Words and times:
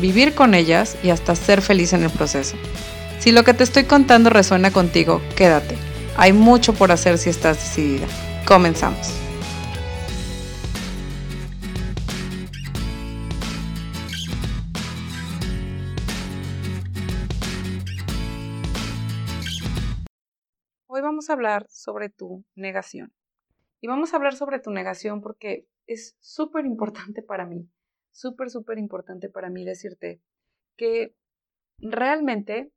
vivir 0.00 0.34
con 0.34 0.54
ellas 0.54 0.96
y 1.02 1.10
hasta 1.10 1.34
ser 1.34 1.62
feliz 1.62 1.92
en 1.92 2.02
el 2.02 2.10
proceso. 2.10 2.56
Si 3.18 3.32
lo 3.32 3.44
que 3.44 3.54
te 3.54 3.64
estoy 3.64 3.84
contando 3.84 4.30
resuena 4.30 4.70
contigo, 4.70 5.20
quédate. 5.36 5.76
Hay 6.16 6.32
mucho 6.32 6.72
por 6.72 6.92
hacer 6.92 7.18
si 7.18 7.30
estás 7.30 7.56
decidida. 7.56 8.06
Comenzamos. 8.46 9.12
Hoy 20.86 21.02
vamos 21.02 21.28
a 21.30 21.34
hablar 21.34 21.66
sobre 21.68 22.08
tu 22.08 22.44
negación. 22.54 23.12
Y 23.80 23.86
vamos 23.86 24.12
a 24.12 24.16
hablar 24.16 24.34
sobre 24.34 24.58
tu 24.58 24.70
negación 24.70 25.20
porque 25.20 25.66
es 25.86 26.16
súper 26.20 26.66
importante 26.66 27.22
para 27.22 27.46
mí, 27.46 27.68
súper, 28.18 28.50
súper 28.50 28.78
importante 28.78 29.28
para 29.28 29.48
mí 29.48 29.64
decirte 29.64 30.20
que 30.76 31.14
realmente 31.78 32.72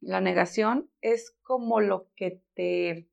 la 0.00 0.20
negación 0.20 0.90
es 1.02 1.36
como 1.42 1.80
lo 1.80 2.08
que 2.16 2.40
te 2.54 3.08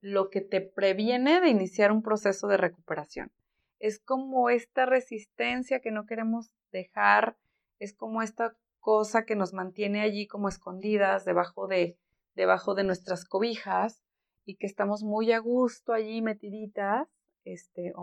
lo 0.00 0.30
que 0.30 0.40
te 0.40 0.60
previene 0.60 1.40
de 1.40 1.48
iniciar 1.48 1.90
un 1.90 2.02
proceso 2.02 2.46
de 2.46 2.58
recuperación. 2.58 3.32
Es 3.80 3.98
como 3.98 4.50
esta 4.50 4.86
resistencia 4.86 5.80
que 5.80 5.90
no 5.90 6.06
queremos 6.06 6.52
dejar, 6.70 7.36
es 7.80 7.92
como 7.92 8.22
esta 8.22 8.56
cosa 8.78 9.24
que 9.24 9.34
nos 9.34 9.52
mantiene 9.52 10.02
allí 10.02 10.28
como 10.28 10.48
escondidas 10.48 11.24
debajo 11.24 11.66
de 11.66 11.98
debajo 12.36 12.74
de 12.74 12.84
nuestras 12.84 13.24
cobijas 13.24 14.00
y 14.44 14.56
que 14.56 14.66
estamos 14.66 15.02
muy 15.02 15.32
a 15.32 15.40
gusto 15.40 15.92
allí 15.92 16.22
metiditas 16.22 17.08
este, 17.46 17.94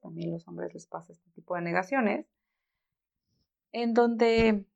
también 0.00 0.30
los 0.30 0.46
hombres 0.46 0.72
les 0.72 0.86
pasa 0.86 1.12
este 1.12 1.28
tipo 1.32 1.56
de 1.56 1.62
negaciones, 1.62 2.26
en 3.72 3.92
donde, 3.92 4.66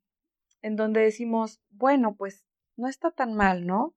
en 0.60 0.76
donde 0.76 1.00
decimos, 1.00 1.60
bueno, 1.70 2.16
pues 2.16 2.44
no 2.76 2.88
está 2.88 3.12
tan 3.12 3.34
mal, 3.34 3.64
¿no? 3.64 3.94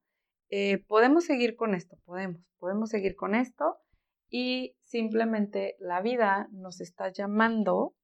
Eh, 0.49 0.77
podemos 0.77 1.25
seguir 1.25 1.55
con 1.55 1.73
esto, 1.73 1.97
podemos, 2.05 2.41
podemos 2.59 2.89
seguir 2.91 3.15
con 3.15 3.33
esto 3.33 3.79
y 4.29 4.75
simplemente 4.83 5.75
la 5.79 6.01
vida 6.01 6.47
nos 6.51 6.81
está 6.81 7.11
llamando, 7.11 7.95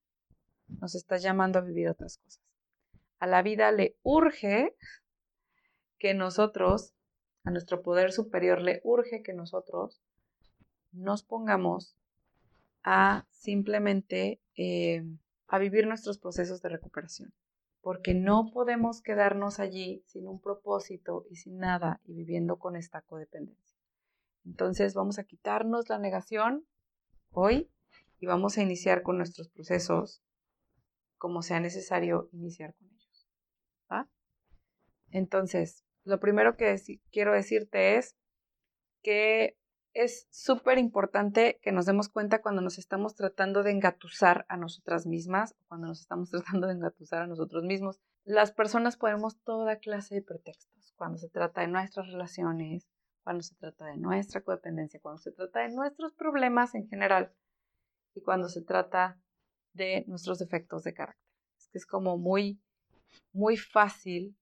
nos 0.80 0.96
está 0.96 1.18
llamando 1.18 1.60
a 1.60 1.62
vivir 1.62 1.88
otras 1.88 2.18
cosas. 2.18 2.42
A 3.20 3.28
la 3.28 3.44
vida 3.44 3.72
le 3.72 3.96
urge 4.02 4.76
que 6.00 6.16
nosotros, 6.16 6.96
a 7.44 7.52
nuestro 7.52 7.84
poder 7.84 8.12
superior 8.12 8.60
le 8.60 8.82
urge 8.84 9.22
que 9.22 9.34
nosotros 9.34 10.02
nos 10.92 11.24
pongamos 11.24 11.96
a 12.84 13.26
simplemente 13.32 14.42
eh, 14.56 15.06
a 15.48 15.60
vivir 15.60 15.88
nuestros 15.88 16.18
procesos 16.18 16.62
de 16.62 16.70
recuperación, 16.70 17.34
porque 17.82 18.14
no 18.14 18.52
podemos 18.52 19.02
quedarnos 19.02 19.60
allí 19.60 20.04
sin 20.08 20.28
un 20.28 20.40
propósito 20.40 21.26
y 21.30 21.36
sin 21.36 21.58
nada 21.58 22.00
y 22.06 22.14
viviendo 22.14 22.58
con 22.58 22.76
esta 22.76 23.02
codependencia. 23.02 23.78
Entonces 24.46 24.94
vamos 24.94 25.20
a 25.20 25.24
quitarnos 25.24 25.90
la 25.90 26.00
negación 26.00 26.66
hoy 27.32 27.70
y 28.20 28.26
vamos 28.26 28.58
a 28.58 28.64
iniciar 28.64 29.04
con 29.04 29.18
nuestros 29.18 29.50
procesos 29.50 30.24
como 31.18 31.42
sea 31.42 31.60
necesario 31.60 32.30
iniciar 32.32 32.74
con 32.76 32.88
ellos. 32.88 33.28
Entonces, 35.12 35.84
lo 36.04 36.20
primero 36.20 36.56
que 36.56 36.74
quiero 37.12 37.34
decirte 37.34 37.98
es 37.98 38.16
que 39.04 39.58
es 39.94 40.28
súper 40.32 40.78
importante 40.78 41.60
que 41.62 41.72
nos 41.72 41.86
demos 41.86 42.10
cuenta 42.10 42.42
cuando 42.42 42.62
nos 42.62 42.78
estamos 42.78 43.16
tratando 43.16 43.64
de 43.64 43.72
engatusar 43.72 44.46
a 44.48 44.58
nosotras 44.58 45.06
mismas, 45.06 45.56
cuando 45.68 45.88
nos 45.88 46.02
estamos 46.02 46.30
tratando 46.32 46.68
de 46.68 46.74
engatusar 46.74 47.24
a 47.24 47.28
nosotros 47.28 47.64
mismos. 47.64 48.00
Las 48.24 48.52
personas 48.52 48.98
ponemos 48.98 49.38
toda 49.44 49.78
clase 49.78 50.16
de 50.16 50.22
pretextos 50.22 50.94
cuando 50.96 51.18
se 51.18 51.30
trata 51.30 51.62
de 51.62 51.68
nuestras 51.68 52.08
relaciones, 52.08 52.88
cuando 53.24 53.44
se 53.44 53.56
trata 53.56 53.86
de 53.86 53.98
nuestra 53.98 54.42
codependencia, 54.42 55.00
cuando 55.00 55.22
se 55.22 55.32
trata 55.32 55.62
de 55.62 55.74
nuestros 55.74 56.14
problemas 56.14 56.76
en 56.76 56.88
general 56.88 57.34
y 58.14 58.22
cuando 58.22 58.50
se 58.50 58.62
trata 58.62 59.20
de 59.74 60.06
nuestros 60.08 60.40
defectos 60.40 60.84
de 60.84 60.94
carácter. 60.94 61.26
Es 61.58 61.68
que 61.70 61.78
es 61.78 61.86
como 61.86 62.18
muy, 62.18 62.60
muy 63.34 63.58
fácil 63.58 64.36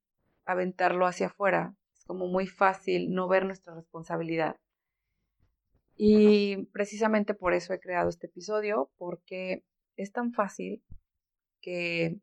aventarlo 0.45 1.05
hacia 1.05 1.27
afuera, 1.27 1.75
es 1.93 2.03
como 2.05 2.27
muy 2.27 2.47
fácil 2.47 3.13
no 3.13 3.27
ver 3.27 3.45
nuestra 3.45 3.75
responsabilidad 3.75 4.55
y 6.01 6.55
precisamente 6.67 7.33
por 7.33 7.53
eso 7.53 7.73
he 7.73 7.79
creado 7.81 8.07
este 8.07 8.27
episodio, 8.27 8.89
porque 8.97 9.65
es 9.97 10.13
tan 10.13 10.31
fácil 10.31 10.81
que, 11.59 12.21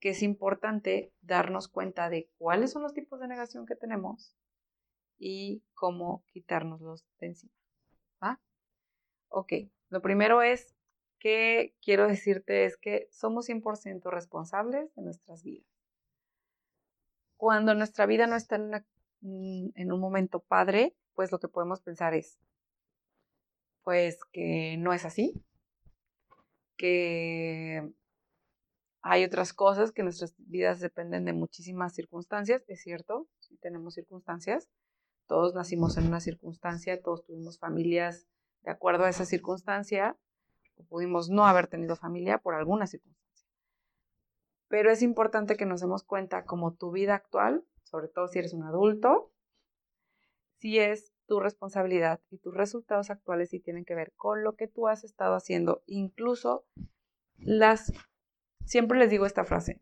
que 0.00 0.08
es 0.08 0.24
importante 0.24 1.12
darnos 1.20 1.68
cuenta 1.68 2.10
de 2.10 2.28
cuáles 2.36 2.72
son 2.72 2.82
los 2.82 2.92
tipos 2.92 3.20
de 3.20 3.28
negación 3.28 3.64
que 3.64 3.76
tenemos 3.76 4.34
y 5.20 5.62
cómo 5.74 6.24
quitárnoslos 6.32 7.06
de 7.20 7.28
encima. 7.28 7.52
¿Va? 8.20 8.40
Ok, 9.28 9.52
lo 9.88 10.02
primero 10.02 10.42
es 10.42 10.74
que 11.20 11.76
quiero 11.80 12.08
decirte 12.08 12.64
es 12.64 12.76
que 12.76 13.06
somos 13.12 13.48
100% 13.48 14.10
responsables 14.10 14.92
de 14.96 15.02
nuestras 15.02 15.44
vidas. 15.44 15.68
Cuando 17.36 17.72
nuestra 17.76 18.06
vida 18.06 18.26
no 18.26 18.34
está 18.34 18.56
en, 18.56 18.84
mm, 19.20 19.68
en 19.76 19.92
un 19.92 20.00
momento 20.00 20.40
padre, 20.40 20.96
pues 21.14 21.30
lo 21.30 21.38
que 21.38 21.46
podemos 21.46 21.82
pensar 21.82 22.14
es, 22.14 22.40
pues 23.82 24.18
que 24.32 24.76
no 24.78 24.92
es 24.92 25.04
así, 25.04 25.42
que 26.76 27.92
hay 29.02 29.24
otras 29.24 29.52
cosas 29.52 29.92
que 29.92 30.02
nuestras 30.02 30.34
vidas 30.38 30.80
dependen 30.80 31.24
de 31.24 31.32
muchísimas 31.32 31.94
circunstancias, 31.94 32.64
es 32.68 32.82
cierto, 32.82 33.28
sí 33.38 33.56
tenemos 33.58 33.94
circunstancias, 33.94 34.68
todos 35.26 35.54
nacimos 35.54 35.96
en 35.96 36.06
una 36.06 36.20
circunstancia, 36.20 37.00
todos 37.00 37.24
tuvimos 37.24 37.58
familias 37.58 38.26
de 38.62 38.70
acuerdo 38.70 39.04
a 39.04 39.08
esa 39.08 39.24
circunstancia, 39.24 40.18
o 40.76 40.84
pudimos 40.84 41.30
no 41.30 41.46
haber 41.46 41.66
tenido 41.66 41.96
familia 41.96 42.38
por 42.38 42.54
alguna 42.54 42.86
circunstancia. 42.86 43.48
Pero 44.68 44.90
es 44.90 45.02
importante 45.02 45.56
que 45.56 45.66
nos 45.66 45.80
demos 45.80 46.02
cuenta 46.02 46.44
como 46.44 46.74
tu 46.74 46.90
vida 46.90 47.14
actual, 47.14 47.64
sobre 47.84 48.08
todo 48.08 48.28
si 48.28 48.38
eres 48.38 48.54
un 48.54 48.62
adulto, 48.64 49.32
si 50.58 50.78
es 50.78 51.12
tu 51.30 51.38
responsabilidad 51.38 52.20
y 52.28 52.38
tus 52.38 52.52
resultados 52.52 53.08
actuales 53.08 53.50
sí 53.50 53.60
tienen 53.60 53.84
que 53.84 53.94
ver 53.94 54.12
con 54.16 54.42
lo 54.42 54.56
que 54.56 54.66
tú 54.66 54.88
has 54.88 55.04
estado 55.04 55.36
haciendo. 55.36 55.84
Incluso 55.86 56.66
las, 57.36 57.92
siempre 58.64 58.98
les 58.98 59.10
digo 59.10 59.26
esta 59.26 59.44
frase, 59.44 59.80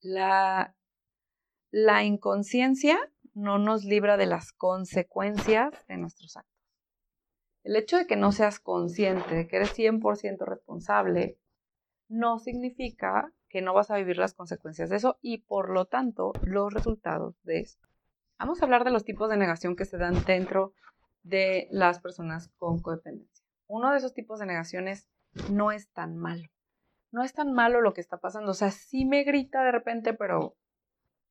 la, 0.00 0.74
la 1.70 2.02
inconsciencia 2.02 2.98
no 3.34 3.58
nos 3.58 3.84
libra 3.84 4.16
de 4.16 4.24
las 4.24 4.52
consecuencias 4.52 5.74
de 5.86 5.98
nuestros 5.98 6.34
actos. 6.38 6.64
El 7.62 7.76
hecho 7.76 7.98
de 7.98 8.06
que 8.06 8.16
no 8.16 8.32
seas 8.32 8.58
consciente 8.58 9.34
de 9.34 9.46
que 9.48 9.56
eres 9.56 9.78
100% 9.78 10.46
responsable 10.46 11.38
no 12.08 12.38
significa 12.38 13.34
que 13.50 13.60
no 13.60 13.74
vas 13.74 13.90
a 13.90 13.98
vivir 13.98 14.16
las 14.16 14.32
consecuencias 14.32 14.88
de 14.88 14.96
eso 14.96 15.18
y 15.20 15.42
por 15.42 15.68
lo 15.68 15.84
tanto 15.84 16.32
los 16.42 16.72
resultados 16.72 17.34
de 17.42 17.60
esto. 17.60 17.89
Vamos 18.40 18.62
a 18.62 18.64
hablar 18.64 18.84
de 18.84 18.90
los 18.90 19.04
tipos 19.04 19.28
de 19.28 19.36
negación 19.36 19.76
que 19.76 19.84
se 19.84 19.98
dan 19.98 20.24
dentro 20.24 20.72
de 21.22 21.68
las 21.70 22.00
personas 22.00 22.48
con 22.56 22.80
codependencia. 22.80 23.44
Uno 23.66 23.90
de 23.90 23.98
esos 23.98 24.14
tipos 24.14 24.38
de 24.38 24.46
negaciones 24.46 25.10
no 25.50 25.72
es 25.72 25.90
tan 25.90 26.16
malo. 26.16 26.48
No 27.12 27.22
es 27.22 27.34
tan 27.34 27.52
malo 27.52 27.82
lo 27.82 27.92
que 27.92 28.00
está 28.00 28.16
pasando. 28.16 28.52
O 28.52 28.54
sea, 28.54 28.70
sí 28.70 29.04
me 29.04 29.24
grita 29.24 29.62
de 29.62 29.72
repente, 29.72 30.14
pero 30.14 30.56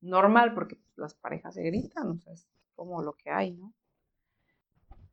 normal, 0.02 0.54
porque 0.54 0.78
las 0.98 1.16
parejas 1.16 1.56
se 1.56 1.64
gritan, 1.64 2.12
o 2.12 2.20
sea, 2.20 2.32
es 2.32 2.48
como 2.76 3.02
lo 3.02 3.14
que 3.14 3.32
hay, 3.32 3.54
¿no? 3.54 3.74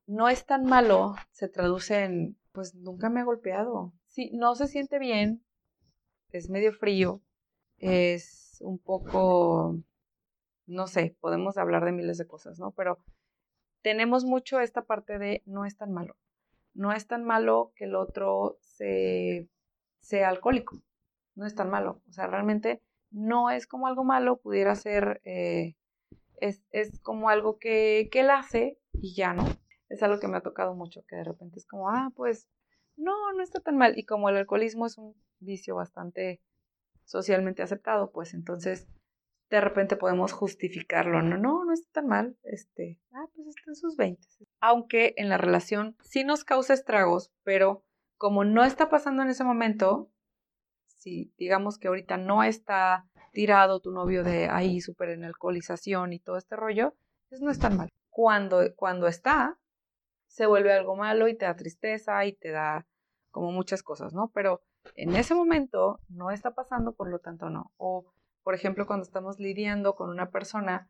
No 0.07 0.29
es 0.29 0.45
tan 0.45 0.67
malo, 0.67 1.17
se 1.31 1.49
traduce 1.49 2.05
en, 2.05 2.37
pues 2.53 2.75
nunca 2.75 3.09
me 3.09 3.21
ha 3.21 3.25
golpeado. 3.25 3.95
Sí, 4.07 4.31
no 4.35 4.55
se 4.55 4.69
siente 4.69 4.99
bien, 4.99 5.43
es 6.31 6.51
medio 6.51 6.75
frío, 6.75 7.23
es 7.79 8.59
un 8.61 8.79
poco 8.79 9.81
no 10.67 10.87
sé, 10.87 11.17
podemos 11.21 11.59
hablar 11.59 11.85
de 11.85 11.93
miles 11.93 12.19
de 12.19 12.27
cosas, 12.27 12.59
¿no? 12.59 12.73
Pero 12.73 12.99
tenemos 13.83 14.25
mucho 14.25 14.61
esta 14.61 14.83
parte 14.83 15.19
de 15.19 15.43
no 15.47 15.65
es 15.65 15.77
tan 15.77 15.93
malo. 15.93 16.17
No 16.75 16.93
es 16.93 17.07
tan 17.07 17.25
malo 17.25 17.73
que 17.77 17.85
el 17.85 17.95
otro 17.95 18.59
se, 18.61 19.49
sea 20.01 20.29
alcohólico. 20.29 20.83
No 21.35 21.47
es 21.47 21.55
tan 21.55 21.71
malo. 21.71 22.03
O 22.09 22.13
sea, 22.13 22.27
realmente 22.27 22.83
no 23.11 23.51
es 23.51 23.67
como 23.67 23.87
algo 23.87 24.05
malo, 24.05 24.39
pudiera 24.39 24.75
ser, 24.75 25.21
eh, 25.25 25.77
es, 26.41 26.65
es, 26.71 26.99
como 27.01 27.29
algo 27.29 27.59
que, 27.59 28.09
que 28.11 28.21
él 28.21 28.31
hace 28.31 28.79
y 28.93 29.15
ya 29.15 29.33
no. 29.33 29.45
Es 29.89 30.03
algo 30.03 30.19
que 30.19 30.29
me 30.29 30.37
ha 30.37 30.43
tocado 30.43 30.75
mucho, 30.75 31.05
que 31.07 31.17
de 31.17 31.25
repente 31.25 31.59
es 31.59 31.67
como, 31.67 31.89
ah, 31.89 32.11
pues 32.17 32.49
no, 32.97 33.33
no 33.33 33.43
está 33.43 33.61
tan 33.61 33.77
mal. 33.77 33.97
Y 33.97 34.05
como 34.05 34.29
el 34.29 34.37
alcoholismo 34.37 34.87
es 34.87 34.99
un 34.99 35.15
vicio 35.39 35.77
bastante 35.77 36.43
socialmente 37.05 37.63
aceptado, 37.63 38.11
pues 38.11 38.35
entonces 38.35 38.89
de 39.51 39.61
repente 39.61 39.97
podemos 39.97 40.33
justificarlo. 40.33 41.23
No, 41.23 41.37
no, 41.37 41.65
no 41.65 41.73
está 41.73 42.01
tan 42.01 42.09
mal. 42.09 42.37
Este, 42.43 43.01
ah, 43.13 43.27
pues 43.35 43.49
está 43.49 43.71
en 43.71 43.77
sus 43.77 43.97
20. 43.97 44.21
Aunque 44.61 45.15
en 45.17 45.29
la 45.29 45.39
relación 45.39 45.97
sí 46.03 46.25
nos 46.25 46.45
causa 46.45 46.75
estragos, 46.75 47.33
pero 47.43 47.85
como 48.17 48.45
no 48.45 48.65
está 48.65 48.89
pasando 48.89 49.23
en 49.23 49.29
ese 49.29 49.45
momento, 49.45 50.11
si 50.87 51.33
digamos 51.39 51.79
que 51.79 51.89
ahorita 51.89 52.17
no 52.17 52.43
está 52.43 53.07
tirado 53.33 53.81
tu 53.81 53.93
novio 53.93 54.25
de 54.25 54.49
ahí 54.49 54.81
súper 54.81 55.11
en 55.11 55.25
alcoholización 55.25 56.13
y 56.13 56.19
todo 56.19 56.39
este 56.39 56.57
rollo, 56.57 56.95
pues 57.29 57.41
no 57.41 57.51
es 57.51 57.59
tan 57.59 57.77
mal. 57.77 57.91
Cuando, 58.11 58.63
cuando 58.75 59.07
está, 59.07 59.59
se 60.27 60.47
vuelve 60.47 60.73
algo 60.73 60.97
malo 60.97 61.29
y 61.29 61.37
te 61.37 61.45
da 61.45 61.55
tristeza 61.55 62.25
y 62.25 62.33
te 62.33 62.51
da 62.51 62.87
como 63.31 63.53
muchas 63.53 63.83
cosas, 63.83 64.15
¿no? 64.15 64.31
Pero 64.35 64.63
en 64.95 65.15
ese 65.17 65.35
momento 65.35 66.01
no 66.09 66.31
está 66.31 66.55
pasando, 66.55 66.95
por 66.95 67.11
lo 67.11 67.19
tanto 67.19 67.51
no. 67.51 67.73
Por 68.47 68.55
ejemplo, 68.55 68.87
cuando 68.87 69.03
estamos 69.03 69.41
lidiando 69.41 69.97
con 69.97 70.09
una 70.09 70.31
persona 70.31 70.89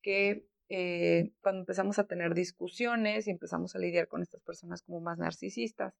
que 0.00 0.46
eh, 0.70 1.30
cuando 1.42 1.60
empezamos 1.60 1.98
a 1.98 2.06
tener 2.06 2.32
discusiones 2.32 3.26
y 3.26 3.30
empezamos 3.30 3.76
a 3.76 3.78
lidiar 3.78 4.08
con 4.08 4.22
estas 4.22 4.40
personas 4.40 4.80
como 4.80 5.02
más 5.02 5.18
narcisistas, 5.18 5.92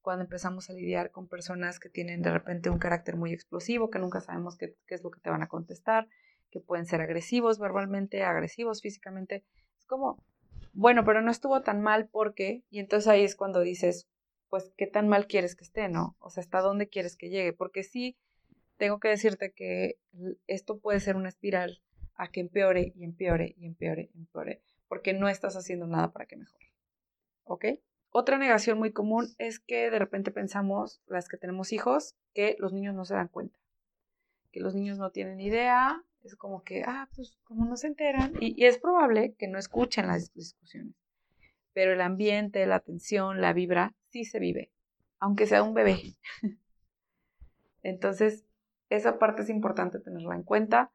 cuando 0.00 0.24
empezamos 0.24 0.70
a 0.70 0.72
lidiar 0.72 1.10
con 1.10 1.28
personas 1.28 1.78
que 1.78 1.90
tienen 1.90 2.22
de 2.22 2.32
repente 2.32 2.70
un 2.70 2.78
carácter 2.78 3.16
muy 3.16 3.34
explosivo, 3.34 3.90
que 3.90 3.98
nunca 3.98 4.22
sabemos 4.22 4.56
qué, 4.56 4.74
es 4.86 5.02
lo 5.02 5.10
que 5.10 5.20
te 5.20 5.28
van 5.28 5.42
a 5.42 5.48
contestar, 5.48 6.08
que 6.50 6.60
pueden 6.60 6.86
ser 6.86 7.02
agresivos 7.02 7.58
verbalmente, 7.58 8.22
agresivos 8.22 8.80
físicamente. 8.80 9.44
Es 9.78 9.84
como, 9.84 10.24
bueno, 10.72 11.04
pero 11.04 11.20
no 11.20 11.30
estuvo 11.30 11.60
tan 11.60 11.82
mal 11.82 12.08
porque, 12.08 12.64
y 12.70 12.78
entonces 12.78 13.06
ahí 13.06 13.22
es 13.22 13.36
cuando 13.36 13.60
dices, 13.60 14.08
pues, 14.48 14.72
¿qué 14.78 14.86
tan 14.86 15.08
mal 15.08 15.26
quieres 15.26 15.54
que 15.54 15.64
esté, 15.64 15.90
no? 15.90 16.16
O 16.20 16.30
sea, 16.30 16.40
¿hasta 16.40 16.62
dónde 16.62 16.88
quieres 16.88 17.18
que 17.18 17.28
llegue? 17.28 17.52
Porque 17.52 17.82
sí, 17.82 18.16
tengo 18.76 19.00
que 19.00 19.08
decirte 19.08 19.52
que 19.52 19.98
esto 20.46 20.78
puede 20.78 21.00
ser 21.00 21.16
una 21.16 21.28
espiral 21.28 21.82
a 22.14 22.30
que 22.30 22.40
empeore 22.40 22.92
y 22.94 23.04
empeore 23.04 23.54
y 23.58 23.66
empeore 23.66 24.10
y 24.14 24.18
empeore, 24.18 24.62
porque 24.88 25.12
no 25.12 25.28
estás 25.28 25.56
haciendo 25.56 25.86
nada 25.86 26.12
para 26.12 26.26
que 26.26 26.36
mejore. 26.36 26.72
¿Ok? 27.44 27.64
Otra 28.10 28.38
negación 28.38 28.78
muy 28.78 28.92
común 28.92 29.28
es 29.38 29.58
que 29.58 29.90
de 29.90 29.98
repente 29.98 30.30
pensamos, 30.30 31.00
las 31.06 31.28
que 31.28 31.38
tenemos 31.38 31.72
hijos, 31.72 32.16
que 32.34 32.56
los 32.58 32.72
niños 32.72 32.94
no 32.94 33.04
se 33.04 33.14
dan 33.14 33.28
cuenta, 33.28 33.58
que 34.52 34.60
los 34.60 34.74
niños 34.74 34.98
no 34.98 35.10
tienen 35.10 35.40
idea, 35.40 36.04
es 36.22 36.36
como 36.36 36.62
que, 36.62 36.82
ah, 36.86 37.08
pues 37.16 37.38
como 37.44 37.64
no 37.64 37.76
se 37.76 37.86
enteran, 37.86 38.34
y, 38.40 38.54
y 38.60 38.66
es 38.66 38.78
probable 38.78 39.34
que 39.38 39.48
no 39.48 39.58
escuchen 39.58 40.06
las 40.06 40.32
discusiones 40.34 40.94
pero 41.72 41.92
el 41.92 42.00
ambiente, 42.00 42.66
la 42.66 42.76
atención, 42.76 43.40
la 43.40 43.52
vibra, 43.52 43.94
sí 44.10 44.24
se 44.24 44.38
vive, 44.38 44.70
aunque 45.18 45.46
sea 45.46 45.62
un 45.62 45.74
bebé. 45.74 46.16
Entonces, 47.82 48.44
esa 48.96 49.18
parte 49.18 49.42
es 49.42 49.48
importante 49.48 49.98
tenerla 50.00 50.34
en 50.34 50.42
cuenta. 50.42 50.92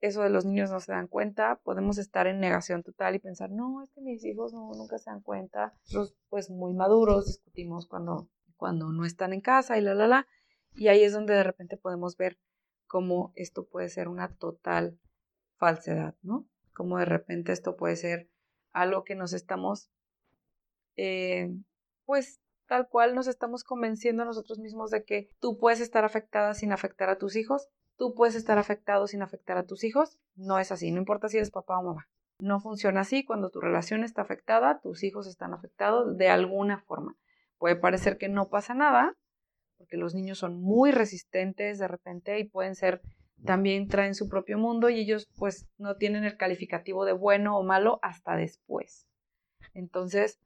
Eso 0.00 0.22
de 0.22 0.30
los 0.30 0.44
niños 0.44 0.70
no 0.70 0.80
se 0.80 0.92
dan 0.92 1.06
cuenta, 1.06 1.60
podemos 1.62 1.96
estar 1.96 2.26
en 2.26 2.40
negación 2.40 2.82
total 2.82 3.14
y 3.14 3.20
pensar, 3.20 3.50
no, 3.50 3.82
es 3.82 3.90
que 3.92 4.02
mis 4.02 4.24
hijos 4.24 4.52
no, 4.52 4.70
nunca 4.74 4.98
se 4.98 5.10
dan 5.10 5.22
cuenta. 5.22 5.72
Los, 5.92 6.14
pues, 6.28 6.50
muy 6.50 6.74
maduros, 6.74 7.26
discutimos 7.26 7.86
cuando, 7.86 8.28
cuando 8.56 8.92
no 8.92 9.06
están 9.06 9.32
en 9.32 9.40
casa 9.40 9.78
y 9.78 9.80
la, 9.80 9.94
la, 9.94 10.06
la. 10.06 10.26
Y 10.74 10.88
ahí 10.88 11.02
es 11.04 11.12
donde 11.12 11.34
de 11.34 11.44
repente 11.44 11.76
podemos 11.76 12.16
ver 12.16 12.38
cómo 12.86 13.32
esto 13.34 13.66
puede 13.66 13.88
ser 13.88 14.08
una 14.08 14.28
total 14.34 14.98
falsedad, 15.56 16.16
¿no? 16.22 16.46
Cómo 16.74 16.98
de 16.98 17.06
repente 17.06 17.52
esto 17.52 17.76
puede 17.76 17.96
ser 17.96 18.28
algo 18.72 19.04
que 19.04 19.14
nos 19.14 19.32
estamos, 19.32 19.88
eh, 20.96 21.54
pues 22.04 22.40
tal 22.66 22.88
cual 22.88 23.14
nos 23.14 23.26
estamos 23.26 23.64
convenciendo 23.64 24.24
nosotros 24.24 24.58
mismos 24.58 24.90
de 24.90 25.04
que 25.04 25.28
tú 25.40 25.58
puedes 25.58 25.80
estar 25.80 26.04
afectada 26.04 26.54
sin 26.54 26.72
afectar 26.72 27.08
a 27.08 27.18
tus 27.18 27.36
hijos, 27.36 27.68
tú 27.96 28.14
puedes 28.14 28.34
estar 28.34 28.58
afectado 28.58 29.06
sin 29.06 29.22
afectar 29.22 29.56
a 29.56 29.64
tus 29.64 29.84
hijos. 29.84 30.18
No 30.34 30.58
es 30.58 30.72
así, 30.72 30.90
no 30.90 30.98
importa 30.98 31.28
si 31.28 31.36
eres 31.36 31.50
papá 31.50 31.78
o 31.78 31.82
mamá. 31.82 32.08
No 32.40 32.60
funciona 32.60 33.02
así. 33.02 33.24
Cuando 33.24 33.50
tu 33.50 33.60
relación 33.60 34.02
está 34.02 34.22
afectada, 34.22 34.80
tus 34.80 35.04
hijos 35.04 35.26
están 35.26 35.54
afectados 35.54 36.16
de 36.16 36.28
alguna 36.28 36.80
forma. 36.80 37.16
Puede 37.58 37.76
parecer 37.76 38.18
que 38.18 38.28
no 38.28 38.48
pasa 38.48 38.74
nada, 38.74 39.16
porque 39.78 39.96
los 39.96 40.14
niños 40.14 40.38
son 40.38 40.60
muy 40.60 40.90
resistentes 40.90 41.78
de 41.78 41.88
repente 41.88 42.38
y 42.38 42.44
pueden 42.44 42.74
ser 42.74 43.00
también 43.44 43.88
traen 43.88 44.14
su 44.14 44.28
propio 44.28 44.58
mundo 44.58 44.88
y 44.88 45.00
ellos 45.00 45.28
pues 45.36 45.68
no 45.76 45.96
tienen 45.96 46.24
el 46.24 46.36
calificativo 46.36 47.04
de 47.04 47.12
bueno 47.12 47.58
o 47.58 47.62
malo 47.62 47.98
hasta 48.02 48.36
después. 48.36 49.06
Entonces, 49.74 50.38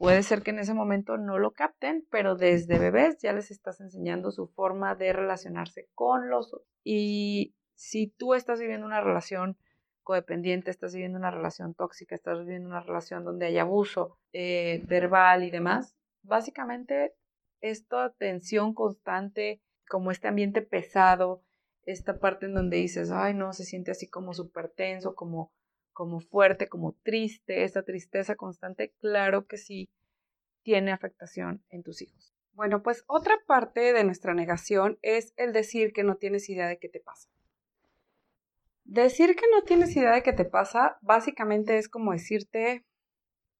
puede 0.00 0.22
ser 0.22 0.40
que 0.42 0.48
en 0.50 0.60
ese 0.60 0.72
momento 0.72 1.18
no 1.18 1.38
lo 1.38 1.52
capten, 1.52 2.06
pero 2.10 2.34
desde 2.34 2.78
bebés 2.78 3.18
ya 3.18 3.34
les 3.34 3.50
estás 3.50 3.82
enseñando 3.82 4.30
su 4.30 4.46
forma 4.46 4.94
de 4.94 5.12
relacionarse 5.12 5.90
con 5.94 6.30
los 6.30 6.54
otros. 6.54 6.66
Y 6.82 7.54
si 7.74 8.06
tú 8.06 8.32
estás 8.32 8.60
viviendo 8.60 8.86
una 8.86 9.02
relación 9.02 9.58
codependiente, 10.02 10.70
estás 10.70 10.94
viviendo 10.94 11.18
una 11.18 11.30
relación 11.30 11.74
tóxica, 11.74 12.14
estás 12.14 12.38
viviendo 12.38 12.66
una 12.66 12.80
relación 12.80 13.24
donde 13.24 13.44
hay 13.44 13.58
abuso 13.58 14.18
eh, 14.32 14.82
verbal 14.88 15.44
y 15.44 15.50
demás, 15.50 15.94
básicamente 16.22 17.14
esta 17.60 18.14
tensión 18.14 18.72
constante, 18.72 19.60
como 19.86 20.12
este 20.12 20.28
ambiente 20.28 20.62
pesado, 20.62 21.44
esta 21.82 22.18
parte 22.18 22.46
en 22.46 22.54
donde 22.54 22.78
dices, 22.78 23.10
ay, 23.10 23.34
no, 23.34 23.52
se 23.52 23.64
siente 23.64 23.90
así 23.90 24.08
como 24.08 24.32
súper 24.32 24.70
tenso, 24.70 25.14
como, 25.14 25.52
como 26.00 26.20
fuerte, 26.20 26.66
como 26.66 26.94
triste, 27.02 27.62
esta 27.62 27.82
tristeza 27.82 28.34
constante, 28.34 28.94
claro 29.02 29.46
que 29.46 29.58
sí 29.58 29.90
tiene 30.62 30.92
afectación 30.92 31.62
en 31.68 31.82
tus 31.82 32.00
hijos. 32.00 32.32
Bueno, 32.54 32.82
pues 32.82 33.04
otra 33.06 33.34
parte 33.46 33.92
de 33.92 34.02
nuestra 34.02 34.32
negación 34.32 34.98
es 35.02 35.34
el 35.36 35.52
decir 35.52 35.92
que 35.92 36.02
no 36.02 36.16
tienes 36.16 36.48
idea 36.48 36.68
de 36.68 36.78
qué 36.78 36.88
te 36.88 37.00
pasa. 37.00 37.28
Decir 38.84 39.36
que 39.36 39.44
no 39.54 39.62
tienes 39.64 39.94
idea 39.94 40.14
de 40.14 40.22
qué 40.22 40.32
te 40.32 40.46
pasa, 40.46 40.96
básicamente 41.02 41.76
es 41.76 41.90
como 41.90 42.12
decirte 42.12 42.86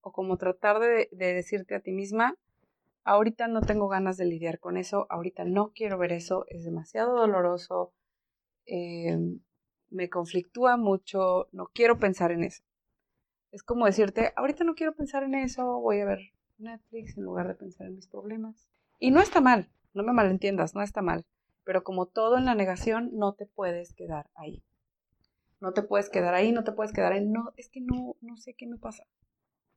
o 0.01 0.11
como 0.11 0.39
tratar 0.39 0.79
de, 0.79 1.11
de 1.13 1.35
decirte 1.35 1.75
a 1.75 1.81
ti 1.81 1.93
misma, 1.93 2.39
ahorita 3.05 3.49
no 3.49 3.61
tengo 3.61 3.87
ganas 3.89 4.17
de 4.17 4.25
lidiar 4.25 4.61
con 4.61 4.79
eso, 4.79 5.07
ahorita 5.11 5.45
no 5.45 5.73
quiero 5.75 5.99
ver 5.99 6.13
eso, 6.13 6.47
es 6.49 6.65
demasiado 6.65 7.19
doloroso, 7.19 7.93
eh, 8.65 9.19
me 9.91 10.09
conflictúa 10.09 10.77
mucho, 10.77 11.49
no 11.53 11.67
quiero 11.73 11.99
pensar 11.99 12.33
en 12.33 12.45
eso. 12.45 12.63
Es 13.51 13.63
como 13.63 13.87
decirte, 13.87 14.33
ahorita 14.37 14.65
no 14.65 14.75
quiero 14.75 14.95
pensar 14.95 15.23
en 15.25 15.35
eso, 15.35 15.81
voy 15.81 16.01
a 16.01 16.05
ver 16.05 16.19
Netflix 16.59 17.17
en 17.17 17.25
lugar 17.25 17.49
de 17.49 17.55
pensar 17.55 17.89
en 17.89 17.97
mis 17.97 18.07
problemas. 18.07 18.69
Y 18.99 19.11
no 19.11 19.21
está 19.21 19.41
mal, 19.41 19.71
no 19.93 20.03
me 20.03 20.13
malentiendas, 20.13 20.75
no 20.75 20.83
está 20.83 21.03
mal. 21.03 21.27
Pero 21.65 21.83
como 21.83 22.07
todo 22.07 22.39
en 22.39 22.45
la 22.45 22.55
negación, 22.55 23.11
no 23.13 23.35
te 23.35 23.47
puedes 23.47 23.93
quedar 23.95 24.31
ahí. 24.35 24.65
No 25.61 25.73
te 25.73 25.83
puedes 25.83 26.09
quedar 26.09 26.35
ahí, 26.35 26.53
no 26.53 26.65
te 26.65 26.73
puedes 26.73 26.93
quedar 26.93 27.13
en, 27.13 27.33
no, 27.33 27.53
es 27.57 27.69
que 27.69 27.81
no, 27.81 28.17
no 28.21 28.37
sé 28.37 28.55
qué 28.55 28.67
me 28.67 28.79
pasa. 28.79 29.05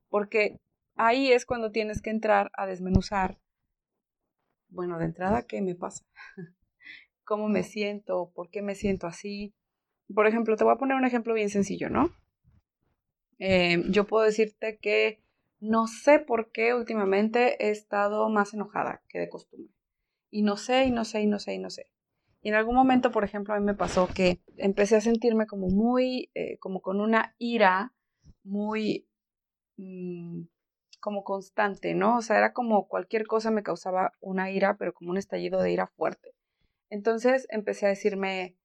Porque 0.08 0.60
ahí 0.94 1.32
es 1.32 1.44
cuando 1.44 1.72
tienes 1.72 2.00
que 2.00 2.10
entrar 2.10 2.50
a 2.54 2.66
desmenuzar, 2.66 3.38
bueno, 4.68 4.98
de 4.98 5.04
entrada, 5.04 5.42
¿qué 5.42 5.60
me 5.60 5.74
pasa? 5.74 6.04
cómo 7.24 7.48
me 7.48 7.62
siento, 7.62 8.30
por 8.34 8.50
qué 8.50 8.62
me 8.62 8.74
siento 8.74 9.06
así. 9.06 9.54
Por 10.12 10.26
ejemplo, 10.26 10.56
te 10.56 10.64
voy 10.64 10.74
a 10.74 10.78
poner 10.78 10.96
un 10.96 11.04
ejemplo 11.04 11.34
bien 11.34 11.50
sencillo, 11.50 11.88
¿no? 11.88 12.10
Eh, 13.38 13.82
yo 13.90 14.06
puedo 14.06 14.24
decirte 14.24 14.78
que 14.78 15.22
no 15.60 15.86
sé 15.86 16.18
por 16.18 16.52
qué 16.52 16.74
últimamente 16.74 17.64
he 17.64 17.70
estado 17.70 18.28
más 18.28 18.54
enojada 18.54 19.02
que 19.08 19.18
de 19.18 19.28
costumbre. 19.28 19.72
Y 20.30 20.42
no 20.42 20.56
sé, 20.56 20.84
y 20.84 20.90
no 20.90 21.04
sé, 21.04 21.22
y 21.22 21.26
no 21.26 21.38
sé, 21.38 21.54
y 21.54 21.58
no 21.58 21.70
sé. 21.70 21.90
Y 22.42 22.50
en 22.50 22.54
algún 22.56 22.74
momento, 22.74 23.10
por 23.10 23.24
ejemplo, 23.24 23.54
a 23.54 23.58
mí 23.58 23.64
me 23.64 23.74
pasó 23.74 24.08
que 24.14 24.40
empecé 24.58 24.96
a 24.96 25.00
sentirme 25.00 25.46
como 25.46 25.68
muy, 25.68 26.30
eh, 26.34 26.58
como 26.58 26.82
con 26.82 27.00
una 27.00 27.34
ira 27.38 27.94
muy, 28.42 29.08
mm, 29.78 30.42
como 31.00 31.24
constante, 31.24 31.94
¿no? 31.94 32.18
O 32.18 32.22
sea, 32.22 32.36
era 32.38 32.52
como 32.52 32.86
cualquier 32.88 33.26
cosa 33.26 33.50
me 33.50 33.62
causaba 33.62 34.12
una 34.20 34.50
ira, 34.50 34.76
pero 34.76 34.92
como 34.92 35.10
un 35.10 35.16
estallido 35.16 35.62
de 35.62 35.72
ira 35.72 35.86
fuerte. 35.86 36.34
Entonces 36.90 37.46
empecé 37.50 37.86
a 37.86 37.90
decirme, 37.90 38.56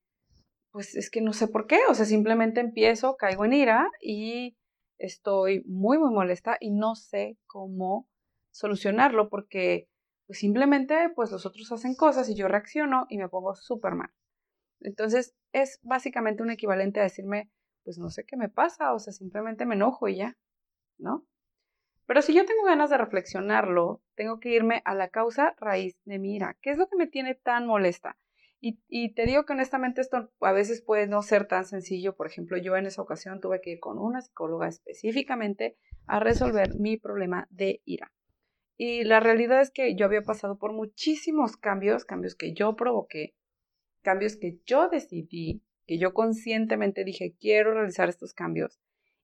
pues 0.72 0.94
es 0.96 1.10
que 1.10 1.20
no 1.20 1.32
sé 1.32 1.48
por 1.48 1.66
qué, 1.66 1.80
o 1.88 1.94
sea, 1.94 2.04
simplemente 2.04 2.60
empiezo, 2.60 3.16
caigo 3.16 3.44
en 3.44 3.52
ira 3.52 3.90
y 4.00 4.56
estoy 4.98 5.62
muy, 5.66 5.98
muy 5.98 6.12
molesta 6.12 6.56
y 6.60 6.70
no 6.70 6.94
sé 6.94 7.38
cómo 7.46 8.08
solucionarlo 8.50 9.28
porque 9.28 9.88
pues 10.26 10.38
simplemente 10.38 11.10
pues 11.14 11.32
los 11.32 11.46
otros 11.46 11.72
hacen 11.72 11.94
cosas 11.94 12.28
y 12.28 12.36
yo 12.36 12.46
reacciono 12.46 13.06
y 13.08 13.18
me 13.18 13.28
pongo 13.28 13.54
súper 13.54 13.94
mal. 13.94 14.10
Entonces 14.80 15.34
es 15.52 15.80
básicamente 15.82 16.42
un 16.42 16.50
equivalente 16.50 17.00
a 17.00 17.04
decirme, 17.04 17.50
pues 17.84 17.98
no 17.98 18.10
sé 18.10 18.24
qué 18.24 18.36
me 18.36 18.48
pasa, 18.48 18.92
o 18.92 18.98
sea, 18.98 19.12
simplemente 19.12 19.66
me 19.66 19.74
enojo 19.74 20.08
y 20.08 20.16
ya, 20.16 20.38
¿no? 20.98 21.26
Pero 22.06 22.22
si 22.22 22.34
yo 22.34 22.44
tengo 22.44 22.64
ganas 22.64 22.90
de 22.90 22.98
reflexionarlo, 22.98 24.02
tengo 24.14 24.40
que 24.40 24.50
irme 24.50 24.82
a 24.84 24.94
la 24.94 25.08
causa 25.08 25.54
raíz 25.58 25.96
de 26.04 26.18
mi 26.18 26.34
ira. 26.34 26.56
¿Qué 26.60 26.70
es 26.70 26.78
lo 26.78 26.88
que 26.88 26.96
me 26.96 27.06
tiene 27.06 27.34
tan 27.34 27.66
molesta? 27.66 28.16
Y, 28.62 29.14
te 29.14 29.24
digo 29.24 29.46
que 29.46 29.54
honestamente 29.54 30.02
esto 30.02 30.30
a 30.40 30.52
veces 30.52 30.82
puede 30.82 31.06
no 31.06 31.22
ser 31.22 31.46
tan 31.46 31.64
sencillo. 31.64 32.14
Por 32.14 32.26
ejemplo, 32.26 32.58
yo 32.58 32.76
en 32.76 32.84
esa 32.84 33.00
ocasión 33.00 33.40
tuve 33.40 33.62
que 33.62 33.70
ir 33.70 33.80
con 33.80 33.98
una 33.98 34.20
psicóloga 34.20 34.68
específicamente 34.68 35.78
a 36.06 36.20
resolver 36.20 36.74
mi 36.74 36.98
problema 36.98 37.48
de 37.50 37.80
ira. 37.86 38.12
Y 38.76 39.04
la 39.04 39.20
realidad 39.20 39.62
es 39.62 39.70
que 39.70 39.94
yo 39.94 40.04
había 40.04 40.22
pasado 40.22 40.58
por 40.58 40.72
muchísimos 40.72 41.56
cambios, 41.56 42.04
cambios 42.04 42.34
que 42.34 42.52
yo 42.52 42.76
provoqué, 42.76 43.34
cambios 44.02 44.36
que 44.36 44.58
yo 44.66 44.88
decidí, 44.88 45.62
que 45.86 45.98
yo 45.98 46.12
conscientemente 46.12 47.04
dije, 47.04 47.34
quiero 47.40 47.72
realizar 47.72 48.10
estos 48.10 48.34
cambios. 48.34 48.78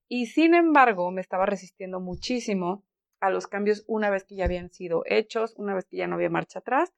Y 0.08 0.26
sin 0.26 0.54
embargo, 0.54 1.10
me 1.10 1.20
estaba 1.20 1.44
resistiendo 1.44 2.00
muchísimo 2.00 2.84
a 3.20 3.30
los 3.30 3.46
cambios 3.46 3.84
una 3.86 4.08
vez 4.08 4.24
que 4.24 4.36
ya 4.36 4.44
habían 4.44 4.70
sido 4.70 5.02
hechos, 5.06 5.54
una 5.56 5.74
vez 5.74 5.84
que 5.84 5.96
ya 5.98 6.06
no 6.06 6.14
había 6.14 6.30
marcha 6.30 6.60
atrás, 6.60 6.92